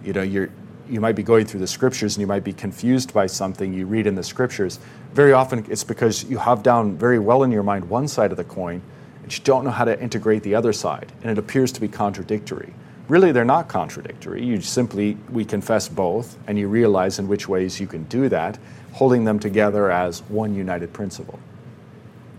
[0.04, 0.49] you know, you're,
[0.89, 3.86] you might be going through the scriptures and you might be confused by something you
[3.86, 4.80] read in the scriptures.
[5.13, 8.38] Very often it's because you have down very well in your mind one side of
[8.38, 8.82] the coin
[9.23, 11.88] and you don't know how to integrate the other side, and it appears to be
[11.88, 12.73] contradictory.
[13.10, 14.45] Really, they're not contradictory.
[14.45, 18.60] You simply, we confess both, and you realize in which ways you can do that,
[18.93, 21.39] holding them together as one united principle.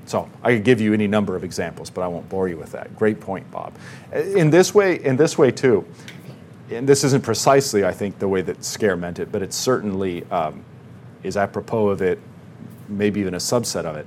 [0.06, 2.72] So I could give you any number of examples, but I won't bore you with
[2.72, 2.96] that.
[2.96, 3.74] Great point, Bob.
[4.12, 5.84] In this way, in this way too,
[6.70, 10.24] and this isn't precisely, I think, the way that Scaer meant it, but it certainly
[10.30, 10.64] um,
[11.24, 12.20] is apropos of it,
[12.88, 14.06] maybe even a subset of it.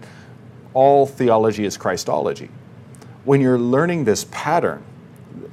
[0.73, 2.49] All theology is Christology.
[3.25, 4.83] When you're learning this pattern,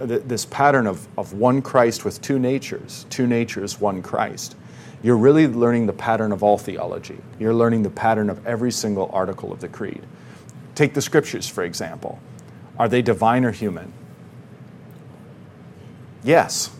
[0.01, 4.57] this pattern of, of one Christ with two natures, two natures, one Christ,
[5.03, 7.19] you're really learning the pattern of all theology.
[7.39, 10.03] You're learning the pattern of every single article of the creed.
[10.75, 12.19] Take the scriptures, for example.
[12.79, 13.93] Are they divine or human?
[16.23, 16.71] Yes,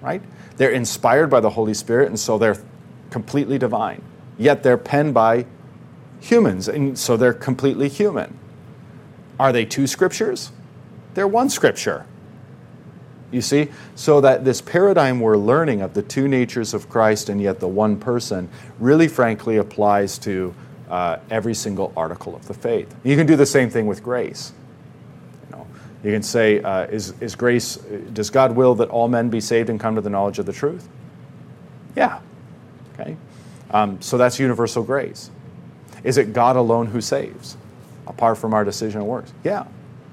[0.00, 0.22] right?
[0.56, 2.58] They're inspired by the Holy Spirit, and so they're
[3.10, 4.02] completely divine.
[4.38, 5.46] Yet they're penned by
[6.20, 8.38] humans, and so they're completely human.
[9.38, 10.50] Are they two scriptures?
[11.14, 12.06] They're one scripture.
[13.34, 13.68] You see?
[13.96, 17.68] So that this paradigm we're learning of the two natures of Christ and yet the
[17.68, 20.54] one person really, frankly, applies to
[20.88, 22.94] uh, every single article of the faith.
[23.02, 24.52] You can do the same thing with grace.
[25.50, 25.66] You, know,
[26.04, 27.76] you can say, uh, is, is grace,
[28.12, 30.52] does God will that all men be saved and come to the knowledge of the
[30.52, 30.88] truth?
[31.96, 32.20] Yeah.
[32.92, 33.16] Okay.
[33.70, 35.30] Um, so that's universal grace.
[36.04, 37.56] Is it God alone who saves,
[38.06, 39.32] apart from our decision and works?
[39.42, 39.66] Yeah.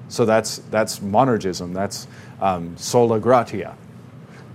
[0.08, 1.72] So that's that's monergism.
[1.72, 2.06] That's
[2.42, 3.74] um, sola gratia.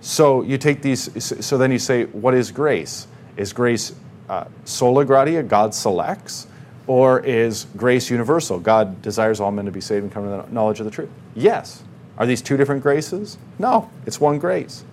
[0.01, 1.09] So you take these.
[1.43, 3.07] So then you say, what is grace?
[3.35, 3.95] Is grace
[4.29, 5.41] uh, sola gratia?
[5.41, 6.47] God selects,
[6.85, 8.59] or is grace universal?
[8.59, 11.09] God desires all men to be saved and come to the knowledge of the truth.
[11.33, 11.83] Yes.
[12.17, 13.37] Are these two different graces?
[13.59, 14.83] No, it's one grace.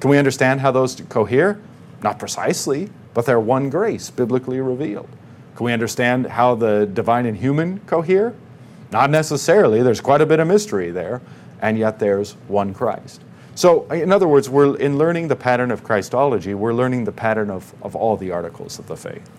[0.00, 1.60] Can we understand how those cohere?
[2.02, 5.08] Not precisely, but they're one grace, biblically revealed.
[5.56, 8.34] Can we understand how the divine and human cohere?
[8.90, 11.22] Not necessarily, there's quite a bit of mystery there,
[11.64, 13.22] and yet there's one Christ.
[13.54, 17.50] So, in other words, we're in learning the pattern of Christology, we're learning the pattern
[17.50, 19.30] of, of all the articles of the faith.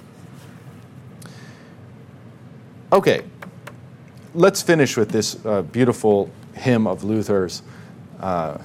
[2.92, 3.24] Okay,
[4.34, 7.62] let's finish with this uh, beautiful hymn of Luther's.
[8.20, 8.58] Uh,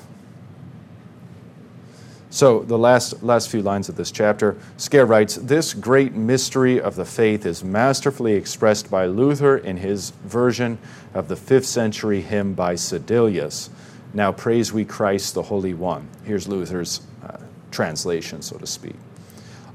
[2.33, 6.95] so, the last, last few lines of this chapter, Scaer writes This great mystery of
[6.95, 10.79] the faith is masterfully expressed by Luther in his version
[11.13, 13.69] of the fifth century hymn by Sedulius.
[14.15, 16.07] Now praise we Christ, the Holy One.
[16.25, 17.39] Here's Luther's uh,
[17.73, 18.95] translation, so to speak.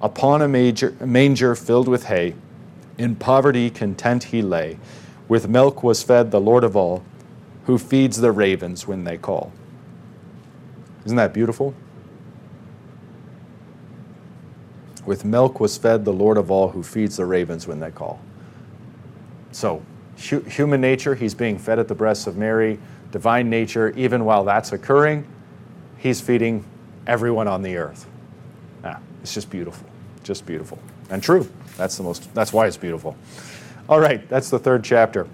[0.01, 2.35] Upon a, major, manger filled with hay,
[2.97, 4.79] in poverty content he lay.
[5.27, 7.03] With milk was fed the Lord of all,
[7.65, 9.51] who feeds the ravens when they call.
[11.03, 11.73] Isn't that beautiful?
[15.05, 18.19] With milk was fed the Lord of all who feeds the ravens when they call.
[19.51, 19.83] So,
[20.29, 22.79] hu- human nature, he's being fed at the breasts of Mary.
[23.11, 25.25] Divine nature, even while that's occurring,
[25.97, 26.65] he's feeding
[27.07, 28.07] everyone on the earth.
[28.83, 29.87] Ah, it's just beautiful.
[30.23, 30.79] Just beautiful.
[31.09, 31.47] And true.
[31.77, 33.15] That's the most that's why it's beautiful.
[33.87, 35.27] All right, that's the third chapter.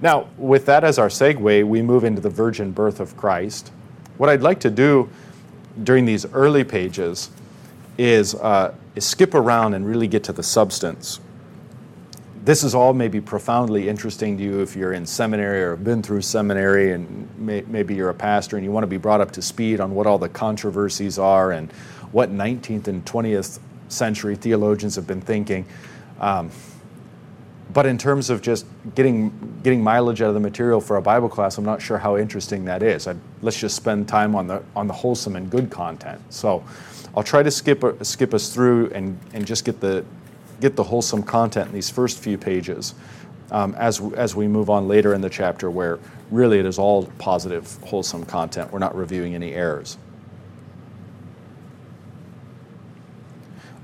[0.00, 3.70] Now, with that as our segue, we move into the virgin birth of Christ.
[4.18, 5.08] What I'd like to do
[5.84, 7.30] during these early pages
[7.98, 11.20] is, uh, is skip around and really get to the substance.
[12.44, 16.02] This is all maybe profoundly interesting to you if you're in seminary or have been
[16.02, 19.30] through seminary and may, maybe you're a pastor and you want to be brought up
[19.32, 21.70] to speed on what all the controversies are and
[22.10, 25.64] what 19th and 20th century theologians have been thinking.
[26.20, 26.50] Um,
[27.72, 31.28] but in terms of just getting getting mileage out of the material for a Bible
[31.28, 33.06] class, I'm not sure how interesting that is.
[33.06, 36.20] I'd, let's just spend time on the on the wholesome and good content.
[36.30, 36.64] So,
[37.16, 40.04] I'll try to skip skip us through and and just get the
[40.62, 42.94] get the wholesome content in these first few pages.
[43.50, 45.98] Um, as, as we move on later in the chapter, where
[46.30, 48.72] really it is all positive, wholesome content.
[48.72, 49.98] We're not reviewing any errors.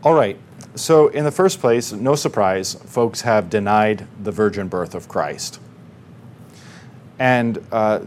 [0.02, 0.38] All right,
[0.74, 5.60] so, in the first place, no surprise, folks have denied the virgin birth of Christ.
[7.18, 8.00] And uh,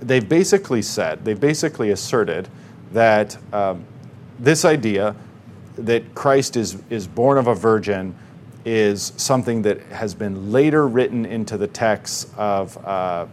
[0.00, 2.48] they've basically said, they've basically asserted
[2.92, 3.84] that um,
[4.38, 5.14] this idea
[5.76, 8.14] that Christ is, is born of a virgin
[8.64, 13.26] is something that has been later written into the texts of, uh,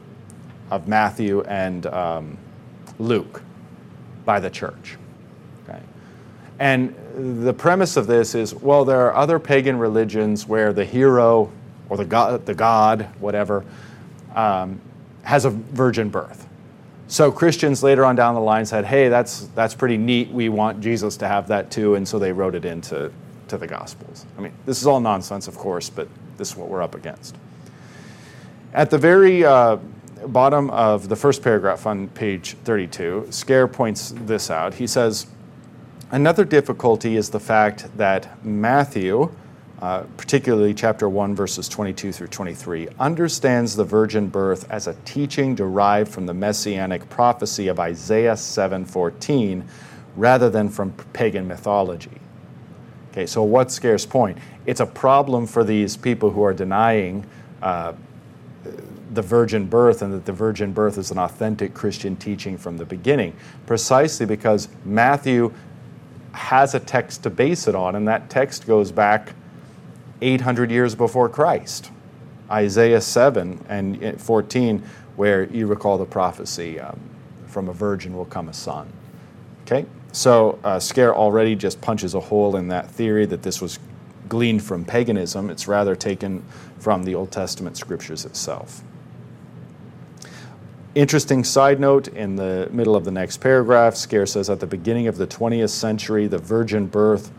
[0.71, 2.37] of Matthew and um,
[2.99, 3.41] Luke
[4.25, 4.97] by the church.
[5.63, 5.81] Okay?
[6.59, 11.51] And the premise of this is well, there are other pagan religions where the hero
[11.89, 13.65] or the god, the god whatever,
[14.35, 14.79] um,
[15.23, 16.47] has a virgin birth.
[17.07, 20.29] So Christians later on down the line said, hey, that's, that's pretty neat.
[20.29, 21.95] We want Jesus to have that too.
[21.95, 23.11] And so they wrote it into
[23.47, 24.25] to the Gospels.
[24.37, 27.35] I mean, this is all nonsense, of course, but this is what we're up against.
[28.73, 29.77] At the very uh,
[30.27, 34.73] bottom of the first paragraph on page 32, Scaer points this out.
[34.73, 35.27] He says,
[36.09, 39.29] Another difficulty is the fact that Matthew,
[39.81, 45.53] uh, particularly chapter 1, verses 22 through 23, understands the virgin birth as a teaching
[45.53, 49.65] derived from the messianic prophecy of Isaiah 7:14
[50.15, 52.21] rather than from pagan mythology.
[53.11, 54.37] Okay, so what's Scaer's point?
[54.65, 57.25] It's a problem for these people who are denying
[57.61, 57.91] uh,
[59.13, 62.85] the virgin birth and that the virgin birth is an authentic Christian teaching from the
[62.85, 63.33] beginning,
[63.65, 65.53] precisely because Matthew
[66.37, 69.33] has a text to base it on, and that text goes back
[70.21, 71.91] 800 years before Christ.
[72.49, 74.83] Isaiah 7 and 14,
[75.15, 76.99] where you recall the prophecy um,
[77.47, 78.87] from a virgin will come a son.
[79.63, 79.85] Okay?
[80.11, 83.79] So uh, Scaer already just punches a hole in that theory that this was
[84.29, 85.49] gleaned from paganism.
[85.49, 86.45] It's rather taken
[86.79, 88.83] from the Old Testament scriptures itself.
[90.97, 95.05] Interesting side note in the middle of the next paragraph, Scaer says at the beginning
[95.05, 97.31] of the 20th century, the virgin birth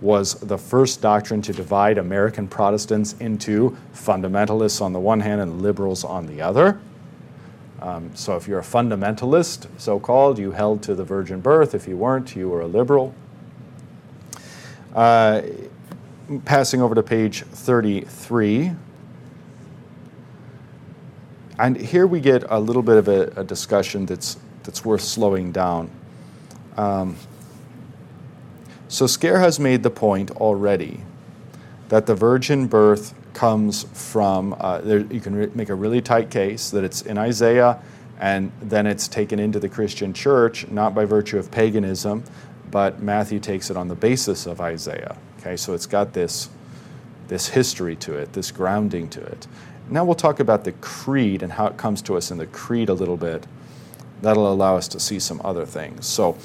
[0.00, 5.60] was the first doctrine to divide American Protestants into fundamentalists on the one hand and
[5.60, 6.80] liberals on the other.
[7.82, 11.74] Um, so if you're a fundamentalist, so called, you held to the virgin birth.
[11.74, 13.12] If you weren't, you were a liberal.
[14.94, 15.42] Uh,
[16.44, 18.70] passing over to page 33.
[21.60, 25.52] And here we get a little bit of a, a discussion that's, that's worth slowing
[25.52, 25.90] down.
[26.78, 27.16] Um,
[28.88, 31.00] so Scaer has made the point already
[31.90, 36.30] that the virgin birth comes from, uh, there, you can re- make a really tight
[36.30, 37.78] case that it's in Isaiah
[38.18, 42.24] and then it's taken into the Christian church, not by virtue of paganism,
[42.70, 45.14] but Matthew takes it on the basis of Isaiah.
[45.38, 46.48] Okay, so it's got this,
[47.28, 49.46] this history to it, this grounding to it.
[49.92, 52.88] Now we'll talk about the creed and how it comes to us in the creed
[52.88, 53.44] a little bit.
[54.22, 56.06] That'll allow us to see some other things.
[56.06, 56.38] So,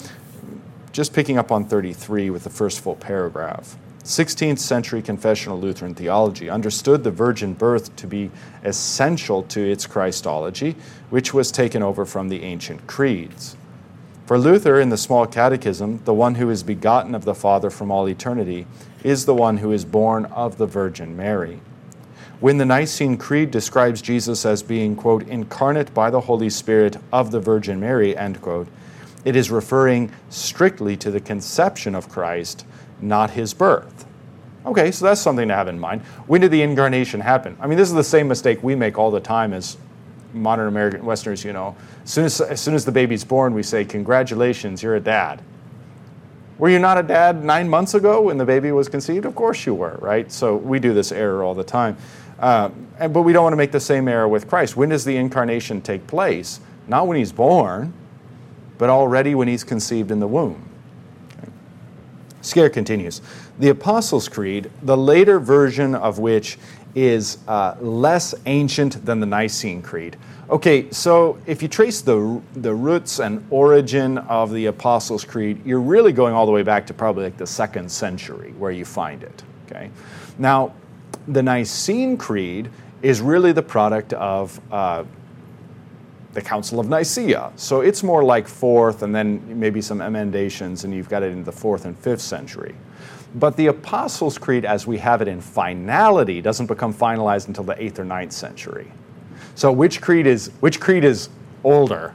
[0.92, 3.78] just picking up on 33 with the first full paragraph.
[4.04, 8.32] 16th century confessional Lutheran theology understood the virgin birth to be
[8.64, 10.76] essential to its Christology,
[11.10, 13.58] which was taken over from the ancient creeds.
[14.26, 17.92] For Luther, in the Small Catechism, the one who is begotten of the Father from
[17.92, 18.66] all eternity
[19.04, 21.60] is the one who is born of the Virgin Mary.
[22.42, 27.32] When the Nicene Creed describes Jesus as being, quote, incarnate by the Holy Spirit of
[27.32, 28.68] the Virgin Mary, end quote,
[29.24, 32.66] it is referring strictly to the conception of Christ,
[33.02, 34.06] not his birth.
[34.66, 36.02] Okay, so that's something to have in mind.
[36.28, 37.56] When did the incarnation happen?
[37.60, 39.78] I mean, this is the same mistake we make all the time as
[40.34, 41.76] modern American Westerners, you know.
[42.04, 45.42] As soon as, as soon as the baby's born, we say, Congratulations, you're a dad.
[46.58, 49.26] Were you not a dad nine months ago when the baby was conceived?
[49.26, 50.32] Of course you were, right?
[50.32, 51.98] So we do this error all the time.
[52.46, 52.70] Uh,
[53.08, 54.78] but we don't want to make the same error with Christ.
[54.78, 56.60] When does the incarnation take place?
[56.88, 57.92] Not when he's born,
[58.78, 60.64] but already when he's conceived in the womb.
[61.40, 61.50] Okay.
[62.42, 63.24] Scaer continues.
[63.58, 66.60] The Apostles' Creed, the later version of which
[66.94, 70.16] is uh, less ancient than the Nicene Creed.
[70.48, 75.82] Okay, so if you trace the, the roots and origin of the Apostles' Creed, you're
[75.82, 79.24] really going all the way back to probably like the second century where you find
[79.24, 79.42] it.
[79.66, 79.90] Okay,
[80.38, 80.76] now
[81.28, 82.70] the Nicene Creed
[83.02, 85.04] is really the product of uh,
[86.34, 87.52] the Council of Nicaea.
[87.56, 91.44] So it's more like fourth, and then maybe some emendations, and you've got it in
[91.44, 92.76] the fourth and fifth century.
[93.36, 97.82] But the Apostles' Creed, as we have it in finality, doesn't become finalized until the
[97.82, 98.92] eighth or ninth century.
[99.56, 101.30] So which creed is which creed is
[101.64, 102.14] older?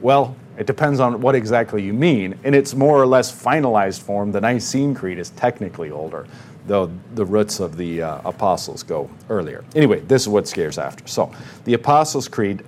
[0.00, 2.38] Well, it depends on what exactly you mean.
[2.44, 6.26] In its more or less finalized form, the Nicene Creed is technically older,
[6.68, 9.64] though the roots of the uh, Apostles go earlier.
[9.74, 11.06] Anyway, this is what Scaer's after.
[11.08, 11.32] So,
[11.64, 12.62] the Apostles' Creed,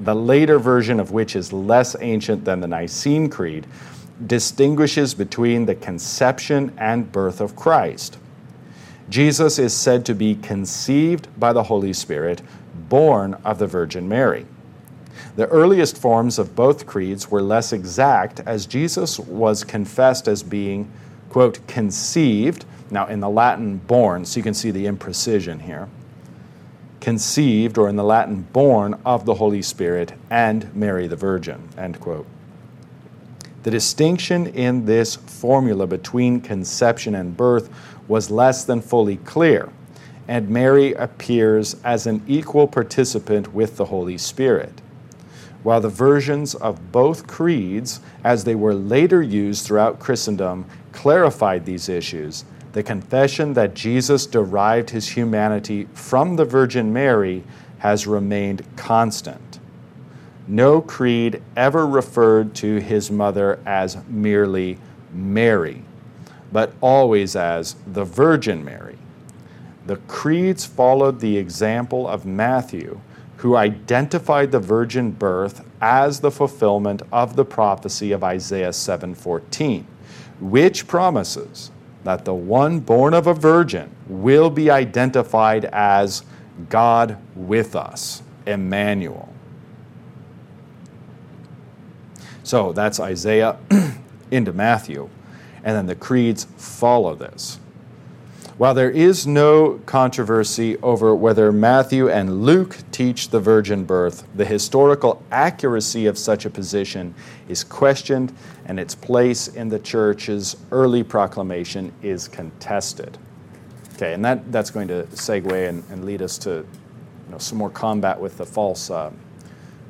[0.00, 3.66] the later version of which is less ancient than the Nicene Creed,
[4.26, 8.18] distinguishes between the conception and birth of Christ.
[9.08, 12.40] Jesus is said to be conceived by the Holy Spirit,
[12.88, 14.46] born of the Virgin Mary.
[15.36, 20.90] The earliest forms of both creeds were less exact, as Jesus was confessed as being,
[21.32, 25.88] quote, conceived, now in the Latin, born, so you can see the imprecision here,
[27.00, 31.98] conceived, or in the Latin, born of the Holy Spirit and Mary the Virgin, end
[32.00, 32.26] quote.
[33.62, 37.70] The distinction in this formula between conception and birth
[38.08, 39.70] was less than fully clear,
[40.28, 44.82] and Mary appears as an equal participant with the Holy Spirit.
[45.62, 51.88] While the versions of both creeds, as they were later used throughout Christendom, clarified these
[51.88, 57.44] issues, the confession that Jesus derived his humanity from the Virgin Mary
[57.78, 59.52] has remained constant
[60.48, 64.78] no creed ever referred to his mother as merely
[65.12, 65.82] Mary,
[66.50, 68.98] but always as the Virgin Mary.
[69.86, 73.00] The creeds followed the example of Matthew,
[73.38, 79.84] who identified the virgin birth as the fulfillment of the prophecy of Isaiah 7:14,
[80.42, 81.70] which promises
[82.02, 86.24] that the one born of a virgin will be identified as
[86.68, 89.32] God with us, Emmanuel.
[92.42, 93.56] So that's Isaiah
[94.32, 95.08] into Matthew,
[95.62, 97.60] and then the creeds follow this.
[98.58, 104.44] While there is no controversy over whether Matthew and Luke teach the virgin birth, the
[104.44, 107.14] historical accuracy of such a position
[107.48, 108.36] is questioned,
[108.66, 113.16] and its place in the church's early proclamation is contested.
[113.94, 116.66] Okay, and that, that's going to segue and, and lead us to you
[117.30, 119.10] know, some more combat with the false, uh,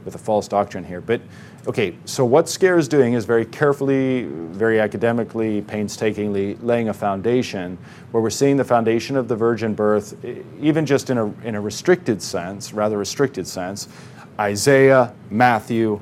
[0.05, 1.01] with the false doctrine here.
[1.01, 1.21] But
[1.67, 7.79] okay, so what Scaer is doing is very carefully, very academically, painstakingly laying a foundation
[8.11, 10.17] where we're seeing the foundation of the virgin birth,
[10.61, 13.89] even just in a, in a restricted sense, rather restricted sense,
[14.39, 16.01] Isaiah, Matthew,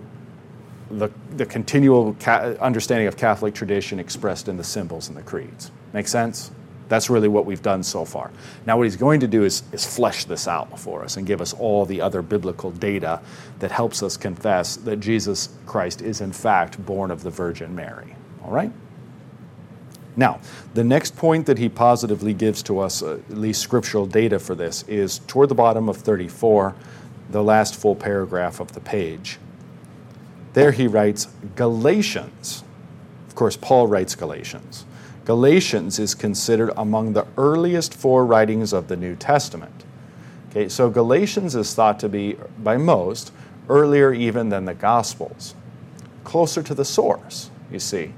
[0.91, 5.71] the, the continual ca- understanding of Catholic tradition expressed in the symbols and the creeds.
[5.93, 6.51] Make sense?
[6.91, 8.33] That's really what we've done so far.
[8.67, 11.41] Now, what he's going to do is, is flesh this out for us and give
[11.41, 13.23] us all the other biblical data
[13.61, 18.17] that helps us confess that Jesus Christ is, in fact, born of the Virgin Mary.
[18.45, 18.73] All right?
[20.17, 20.41] Now,
[20.75, 24.57] the next point that he positively gives to us, uh, at least scriptural data for
[24.57, 26.75] this, is toward the bottom of 34,
[27.31, 29.39] the last full paragraph of the page.
[30.55, 32.65] There he writes Galatians.
[33.29, 34.87] Of course, Paul writes Galatians.
[35.25, 39.85] Galatians is considered among the earliest four writings of the New Testament.
[40.51, 43.33] Okay, so Galatians is thought to be, by most,
[43.69, 45.55] earlier even than the Gospels,
[46.25, 48.13] closer to the source, you see.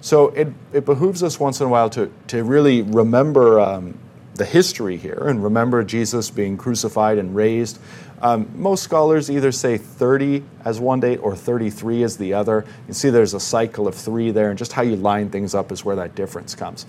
[0.00, 3.98] So it, it behooves us once in a while to, to really remember um,
[4.36, 7.80] the history here and remember Jesus being crucified and raised.
[8.22, 12.64] Um, most scholars either say 30 as one date or 33 as the other.
[12.88, 15.70] You see there's a cycle of three there, and just how you line things up
[15.70, 16.86] is where that difference comes.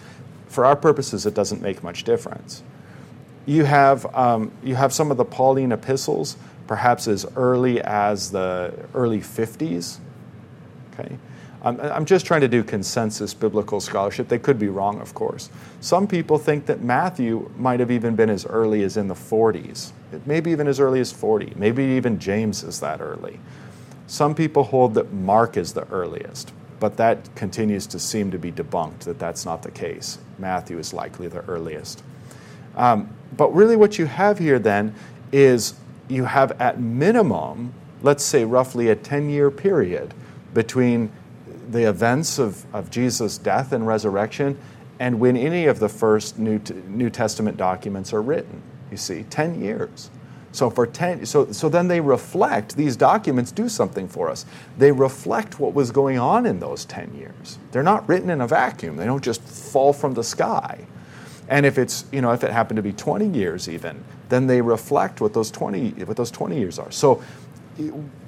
[0.48, 2.64] For our purposes, it doesn't make much difference.
[3.46, 8.74] You have, um, you have some of the Pauline epistles, perhaps as early as the
[8.94, 10.00] early 50s.
[10.94, 11.18] Okay?
[11.64, 14.30] I'm just trying to do consensus biblical scholarship.
[14.30, 15.50] They could be wrong, of course.
[15.82, 19.92] Some people think that Matthew might have even been as early as in the 40s,
[20.26, 23.40] maybe even as early as 40, maybe even James is that early.
[24.08, 26.54] Some people hold that Mark is the earliest.
[26.80, 30.20] but that continues to seem to be debunked, that that's not the case.
[30.38, 32.04] Matthew is likely the earliest.
[32.76, 34.94] Um, but really, what you have here then
[35.32, 35.74] is
[36.08, 40.14] you have at minimum, let's say roughly a 10 year period
[40.54, 41.12] between
[41.70, 44.58] the events of, of Jesus' death and resurrection
[45.00, 48.62] and when any of the first New, New Testament documents are written.
[48.92, 50.10] You see, 10 years.
[50.52, 54.46] So for 10 so so then they reflect these documents do something for us.
[54.78, 57.60] They reflect what was going on in those 10 years.
[57.72, 58.98] They're not written in a vacuum.
[58.98, 60.86] They don't just fall from the sky.
[61.50, 64.62] And if it's, you know, if it happened to be 20 years even, then they
[64.62, 66.92] reflect what those 20 what those 20 years are.
[66.92, 67.22] So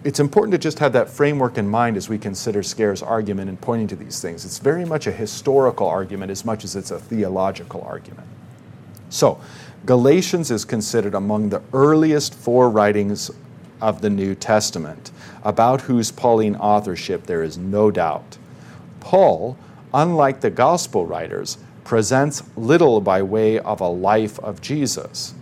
[0.04, 3.58] it's important to just have that framework in mind as we consider Scaer's argument in
[3.58, 4.46] pointing to these things.
[4.46, 8.28] It's very much a historical argument as much as it's a theological argument.
[9.10, 9.42] So,
[9.86, 13.32] Galatians is considered among the earliest four writings
[13.82, 15.12] of the New Testament,
[15.44, 18.38] about whose Pauline authorship there is no doubt.
[19.00, 19.58] Paul,
[19.94, 25.34] unlike the gospel writers, presents little by way of a life of Jesus,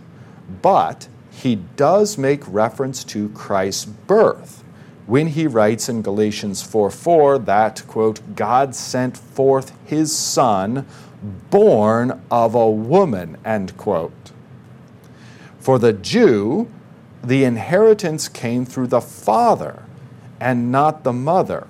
[0.62, 4.64] but he does make reference to Christ's birth
[5.08, 10.86] when he writes in Galatians 4 4 that, quote, God sent forth his son,
[11.22, 14.32] born of a woman, end quote.
[15.58, 16.68] For the Jew,
[17.22, 19.82] the inheritance came through the father
[20.40, 21.66] and not the mother.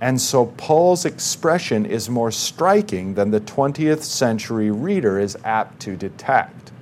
[0.00, 5.96] And so Paul's expression is more striking than the 20th century reader is apt to
[5.96, 6.72] detect.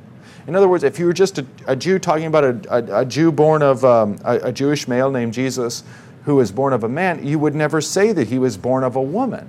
[0.47, 3.05] In other words, if you were just a, a Jew talking about a, a, a
[3.05, 5.85] Jew born of um, a, Jewish male named Jesus
[6.25, 8.97] who was born of a man, you would never say that he was born of
[8.97, 9.49] a woman.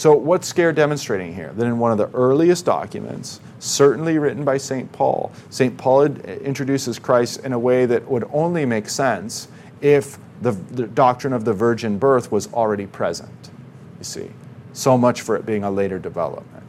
[0.00, 1.52] So, what's Scaer demonstrating here?
[1.54, 4.90] That in one of the earliest documents, certainly written by St.
[4.92, 5.76] Paul, St.
[5.76, 9.48] Paul introduces Christ in a way that would only make sense
[9.82, 13.50] if the, the doctrine of the virgin birth was already present.
[13.98, 14.30] You see,
[14.72, 16.64] so much for it being a later development.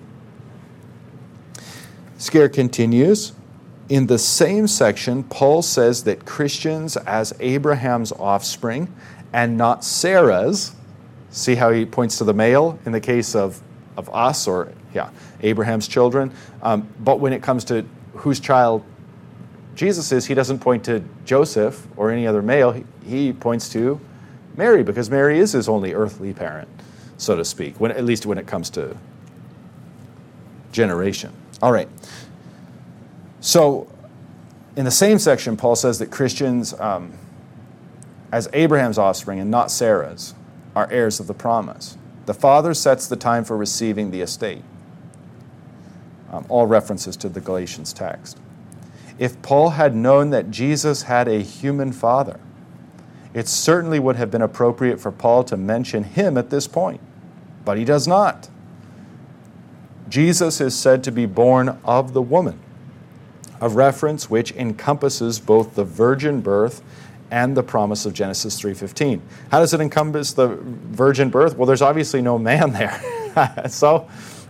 [2.18, 3.32] Scaer continues.
[3.88, 8.94] In the same section, Paul says that Christians, as Abraham's offspring
[9.32, 10.76] and not Sarah's,
[11.32, 13.62] See how he points to the male in the case of,
[13.98, 15.10] of us or, yeah,
[15.42, 16.32] Abraham's children.
[16.62, 18.84] Um, but when it comes to whose child
[19.76, 22.72] Jesus is, he doesn't point to Joseph or any other male.
[22.72, 24.00] He, he points to
[24.56, 26.68] Mary because Mary is his only earthly parent,
[27.18, 28.98] so to speak, when, at least when it comes to
[30.72, 31.32] generation.
[31.62, 31.88] All right.
[33.40, 33.88] So,
[34.76, 37.14] in the same section, Paul says that Christians, um,
[38.32, 40.34] as Abraham's offspring and not Sarah's,
[40.76, 41.98] are heirs of the promise.
[42.26, 44.64] The father sets the time for receiving the estate.
[46.32, 48.38] Um, all references to the Galatians text.
[49.20, 52.40] If Paul had known that Jesus had a human father,
[53.34, 57.02] it certainly would have been appropriate for Paul to mention him at this point,
[57.64, 58.50] but he does not.
[60.10, 62.60] Jesus is said to be born of the woman,
[63.62, 66.82] a reference which encompasses both the virgin birth
[67.32, 69.22] and the promise of Genesis 3:15.
[69.50, 71.58] How does it encompass the virgin birth?
[71.58, 73.02] Well, there's obviously no man there.
[73.70, 74.08] so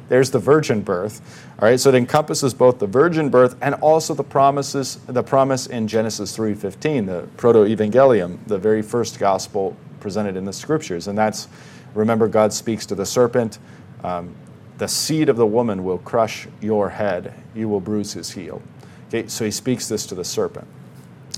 [0.10, 1.22] there's the virgin birth.
[1.60, 5.68] All right, so it encompasses both the virgin birth and also the promises the promise
[5.68, 11.08] in Genesis 3:15, the proto-evangelium, the very first gospel presented in the scriptures.
[11.08, 11.48] And that's
[11.94, 13.60] remember God speaks to the serpent,
[14.04, 14.36] um,
[14.80, 18.62] the seed of the woman will crush your head, you will bruise his heel.
[19.10, 20.68] Okay, so he speaks this to the serpent.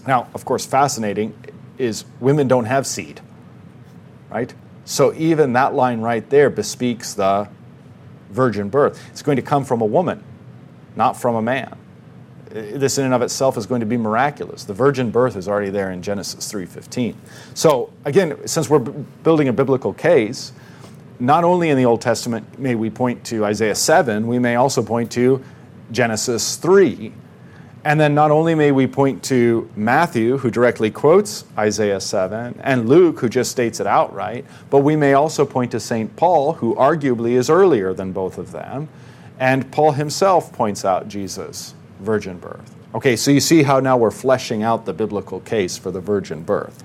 [0.05, 1.33] Now, of course, fascinating
[1.77, 3.21] is women don't have seed,
[4.29, 4.53] right?
[4.85, 7.47] So even that line right there bespeaks the
[8.29, 9.01] virgin birth.
[9.11, 10.23] It's going to come from a woman,
[10.95, 11.77] not from a man.
[12.49, 14.63] This in and of itself is going to be miraculous.
[14.63, 17.15] The virgin birth is already there in Genesis 3:15.
[17.55, 20.51] So again, since we're b- building a biblical case,
[21.19, 24.83] not only in the Old Testament may we point to Isaiah 7, we may also
[24.83, 25.41] point to
[25.91, 27.13] Genesis 3
[27.85, 32.87] and then not only may we point to Matthew, who directly quotes Isaiah 7, and
[32.87, 36.15] Luke, who just states it outright, but we may also point to St.
[36.15, 38.87] Paul, who arguably is earlier than both of them.
[39.37, 42.73] And Paul himself points out Jesus' virgin birth.
[42.95, 46.43] Okay, so you see how now we're fleshing out the biblical case for the virgin
[46.43, 46.83] birth.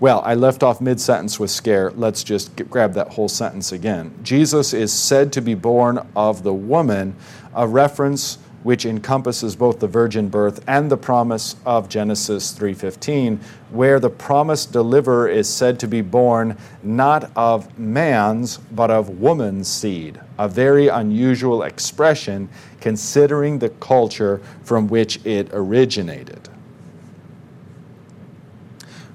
[0.00, 1.90] Well, I left off mid sentence with Scaer.
[1.96, 4.14] Let's just get, grab that whole sentence again.
[4.22, 7.16] Jesus is said to be born of the woman,
[7.52, 13.40] a reference which encompasses both the virgin birth and the promise of Genesis 3:15,
[13.70, 19.68] where the promised deliverer is said to be born not of man's but of woman's
[19.68, 22.48] seed, a very unusual expression
[22.80, 26.48] considering the culture from which it originated.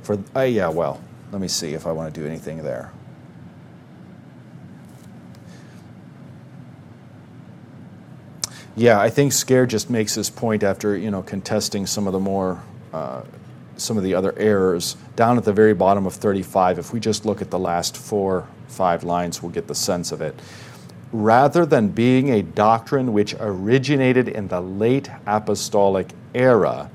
[0.04, 2.91] For uh, yeah, well, let me see if I want to do anything there.
[8.76, 12.19] Yeah, I think Scaer just makes this point after you know contesting some of the
[12.19, 13.21] more uh,
[13.78, 16.80] some of the other errors down at the very bottom of 35.
[16.80, 20.21] If we just look at the last four five lines, we'll get the sense of
[20.21, 20.36] it.
[21.11, 26.89] Rather than being a doctrine which originated in the late apostolic era,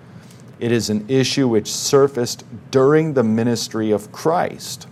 [0.58, 4.88] it is an issue which surfaced during the ministry of Christ.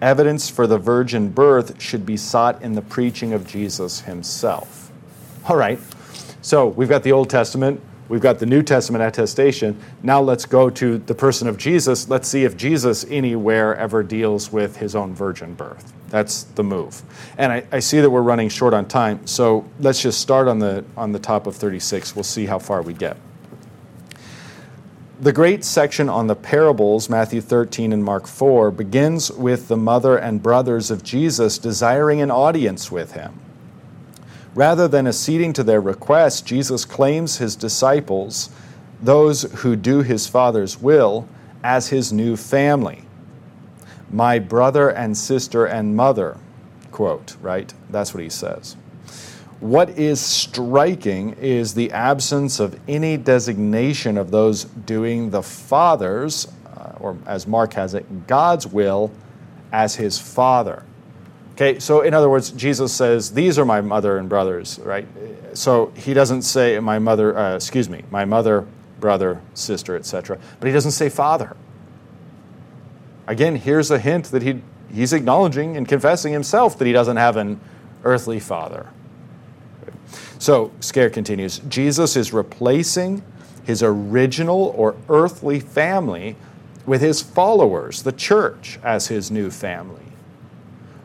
[0.00, 4.83] Evidence for the virgin birth should be sought in the preaching of Jesus himself.
[5.46, 5.78] All right.
[6.40, 9.78] So we've got the Old Testament, we've got the New Testament attestation.
[10.02, 12.08] Now let's go to the person of Jesus.
[12.08, 15.92] Let's see if Jesus anywhere ever deals with his own virgin birth.
[16.08, 17.02] That's the move.
[17.36, 20.60] And I, I, see that we're running short on time, so let's just start on
[20.60, 22.14] the on the top of 36.
[22.14, 23.16] We'll see how far we get.
[25.20, 30.16] The great section on the parables, Matthew 13 and Mark 4, begins with the mother
[30.16, 33.43] and brothers of Jesus desiring an audience with him.
[34.54, 38.50] Rather than acceding to their request, Jesus claims his disciples,
[39.02, 41.28] those who do his Father's will,
[41.64, 43.02] as his new family.
[44.10, 46.36] My brother and sister and mother,
[46.92, 47.72] quote, right?
[47.90, 48.76] That's what he says.
[49.58, 56.46] What is striking is the absence of any designation of those doing the Father's,
[56.76, 59.10] uh, or as Mark has it, God's will
[59.72, 60.84] as his Father.
[61.54, 65.06] Okay, so in other words, Jesus says, These are my mother and brothers, right?
[65.52, 68.66] So he doesn't say my mother, uh, excuse me, my mother,
[68.98, 70.38] brother, sister, etc.
[70.58, 71.56] But he doesn't say father.
[73.28, 77.36] Again, here's a hint that he, he's acknowledging and confessing himself that he doesn't have
[77.36, 77.60] an
[78.02, 78.88] earthly father.
[80.40, 83.22] So, Scaer continues Jesus is replacing
[83.62, 86.34] his original or earthly family
[86.84, 90.03] with his followers, the church, as his new family.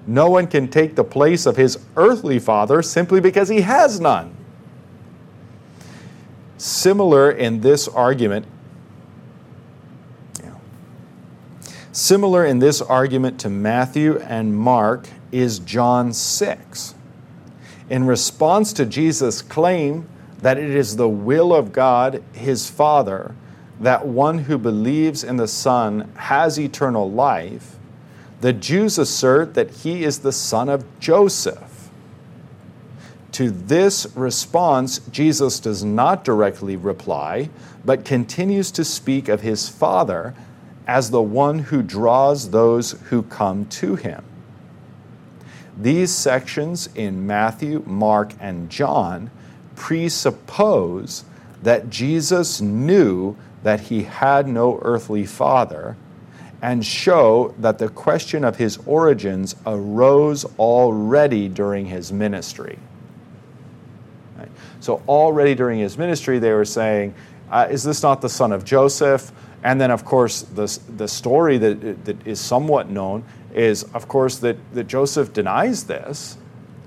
[0.07, 4.35] No one can take the place of his earthly father simply because he has none.
[6.57, 8.45] Similar in this argument,
[10.43, 10.55] yeah.
[11.91, 16.95] similar in this argument to Matthew and Mark is John 6.
[17.89, 20.07] In response to Jesus' claim
[20.41, 23.35] that it is the will of God, his Father,
[23.79, 27.78] that one who believes in the Son has eternal life,
[28.41, 31.89] the Jews assert that he is the son of Joseph.
[33.33, 37.49] To this response, Jesus does not directly reply,
[37.85, 40.33] but continues to speak of his Father
[40.87, 44.23] as the one who draws those who come to him.
[45.77, 49.31] These sections in Matthew, Mark, and John
[49.75, 51.23] presuppose
[51.61, 55.95] that Jesus knew that he had no earthly father
[56.61, 62.77] and show that the question of his origins arose already during his ministry.
[64.81, 67.13] So, already during his ministry, they were saying,
[67.51, 69.31] uh, Is this not the son of Joseph?
[69.61, 74.37] And then, of course, the, the story that, that is somewhat known is, of course,
[74.37, 76.37] that, that Joseph denies this.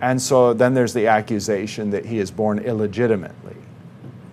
[0.01, 3.57] And so then there's the accusation that he is born illegitimately.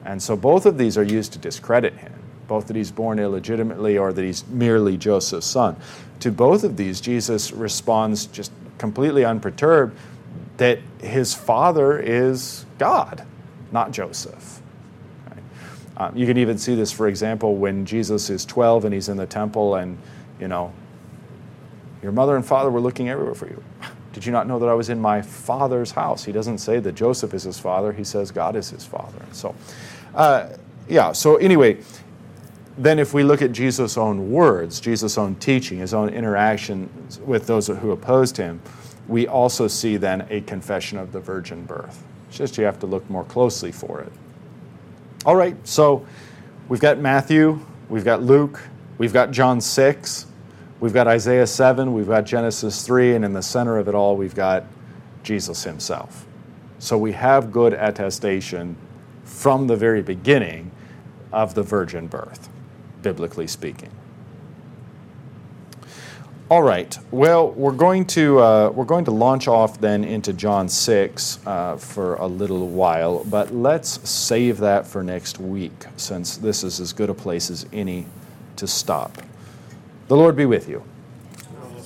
[0.06, 2.19] And so both of these are used to discredit him
[2.50, 5.78] both that he's born illegitimately or that he's merely Joseph's son.
[6.20, 9.98] To both of these, Jesus responds just completely unperturbed
[10.58, 13.26] that his father is God,
[13.72, 14.62] not Joseph.
[15.96, 19.18] Um, you can even see this, for example, when Jesus is 12 and he's in
[19.18, 19.98] the temple and,
[20.40, 20.74] you know,
[22.02, 23.62] your mother and father were looking everywhere for you.
[24.14, 26.24] Did you not know that I was in my father's house?
[26.24, 29.22] He doesn't say that Joseph is his father, he says God is his father.
[29.34, 29.54] So,
[30.16, 30.50] uh,
[30.88, 31.78] yeah, so anyway,
[32.80, 36.90] then if we look at Jesus' own words, Jesus' own teaching, his own interaction
[37.26, 38.62] with those who opposed him,
[39.10, 42.02] we also see then a confession of the virgin birth.
[42.30, 44.14] It's just you have to look more closely for it.
[45.26, 46.06] All right, so
[46.70, 47.60] we've got Matthew,
[47.90, 48.62] we've got Luke,
[48.98, 50.28] we've got John 6,
[50.80, 54.16] we've got Isaiah 7, we've got Genesis 3, and in the center of it all,
[54.16, 54.64] we've got
[55.22, 56.26] Jesus himself.
[56.78, 58.78] So we have good attestation
[59.26, 60.72] from the very beginning
[61.34, 62.48] of the virgin birth
[63.02, 63.90] biblically speaking.
[66.50, 66.98] All right.
[67.12, 71.78] Well, we're going to uh, we're going to launch off then into John six uh,
[71.78, 76.92] for a little while, but let's save that for next week, since this is as
[76.92, 78.08] good a place as any
[78.56, 79.22] to stop.
[80.08, 80.84] The Lord be with you.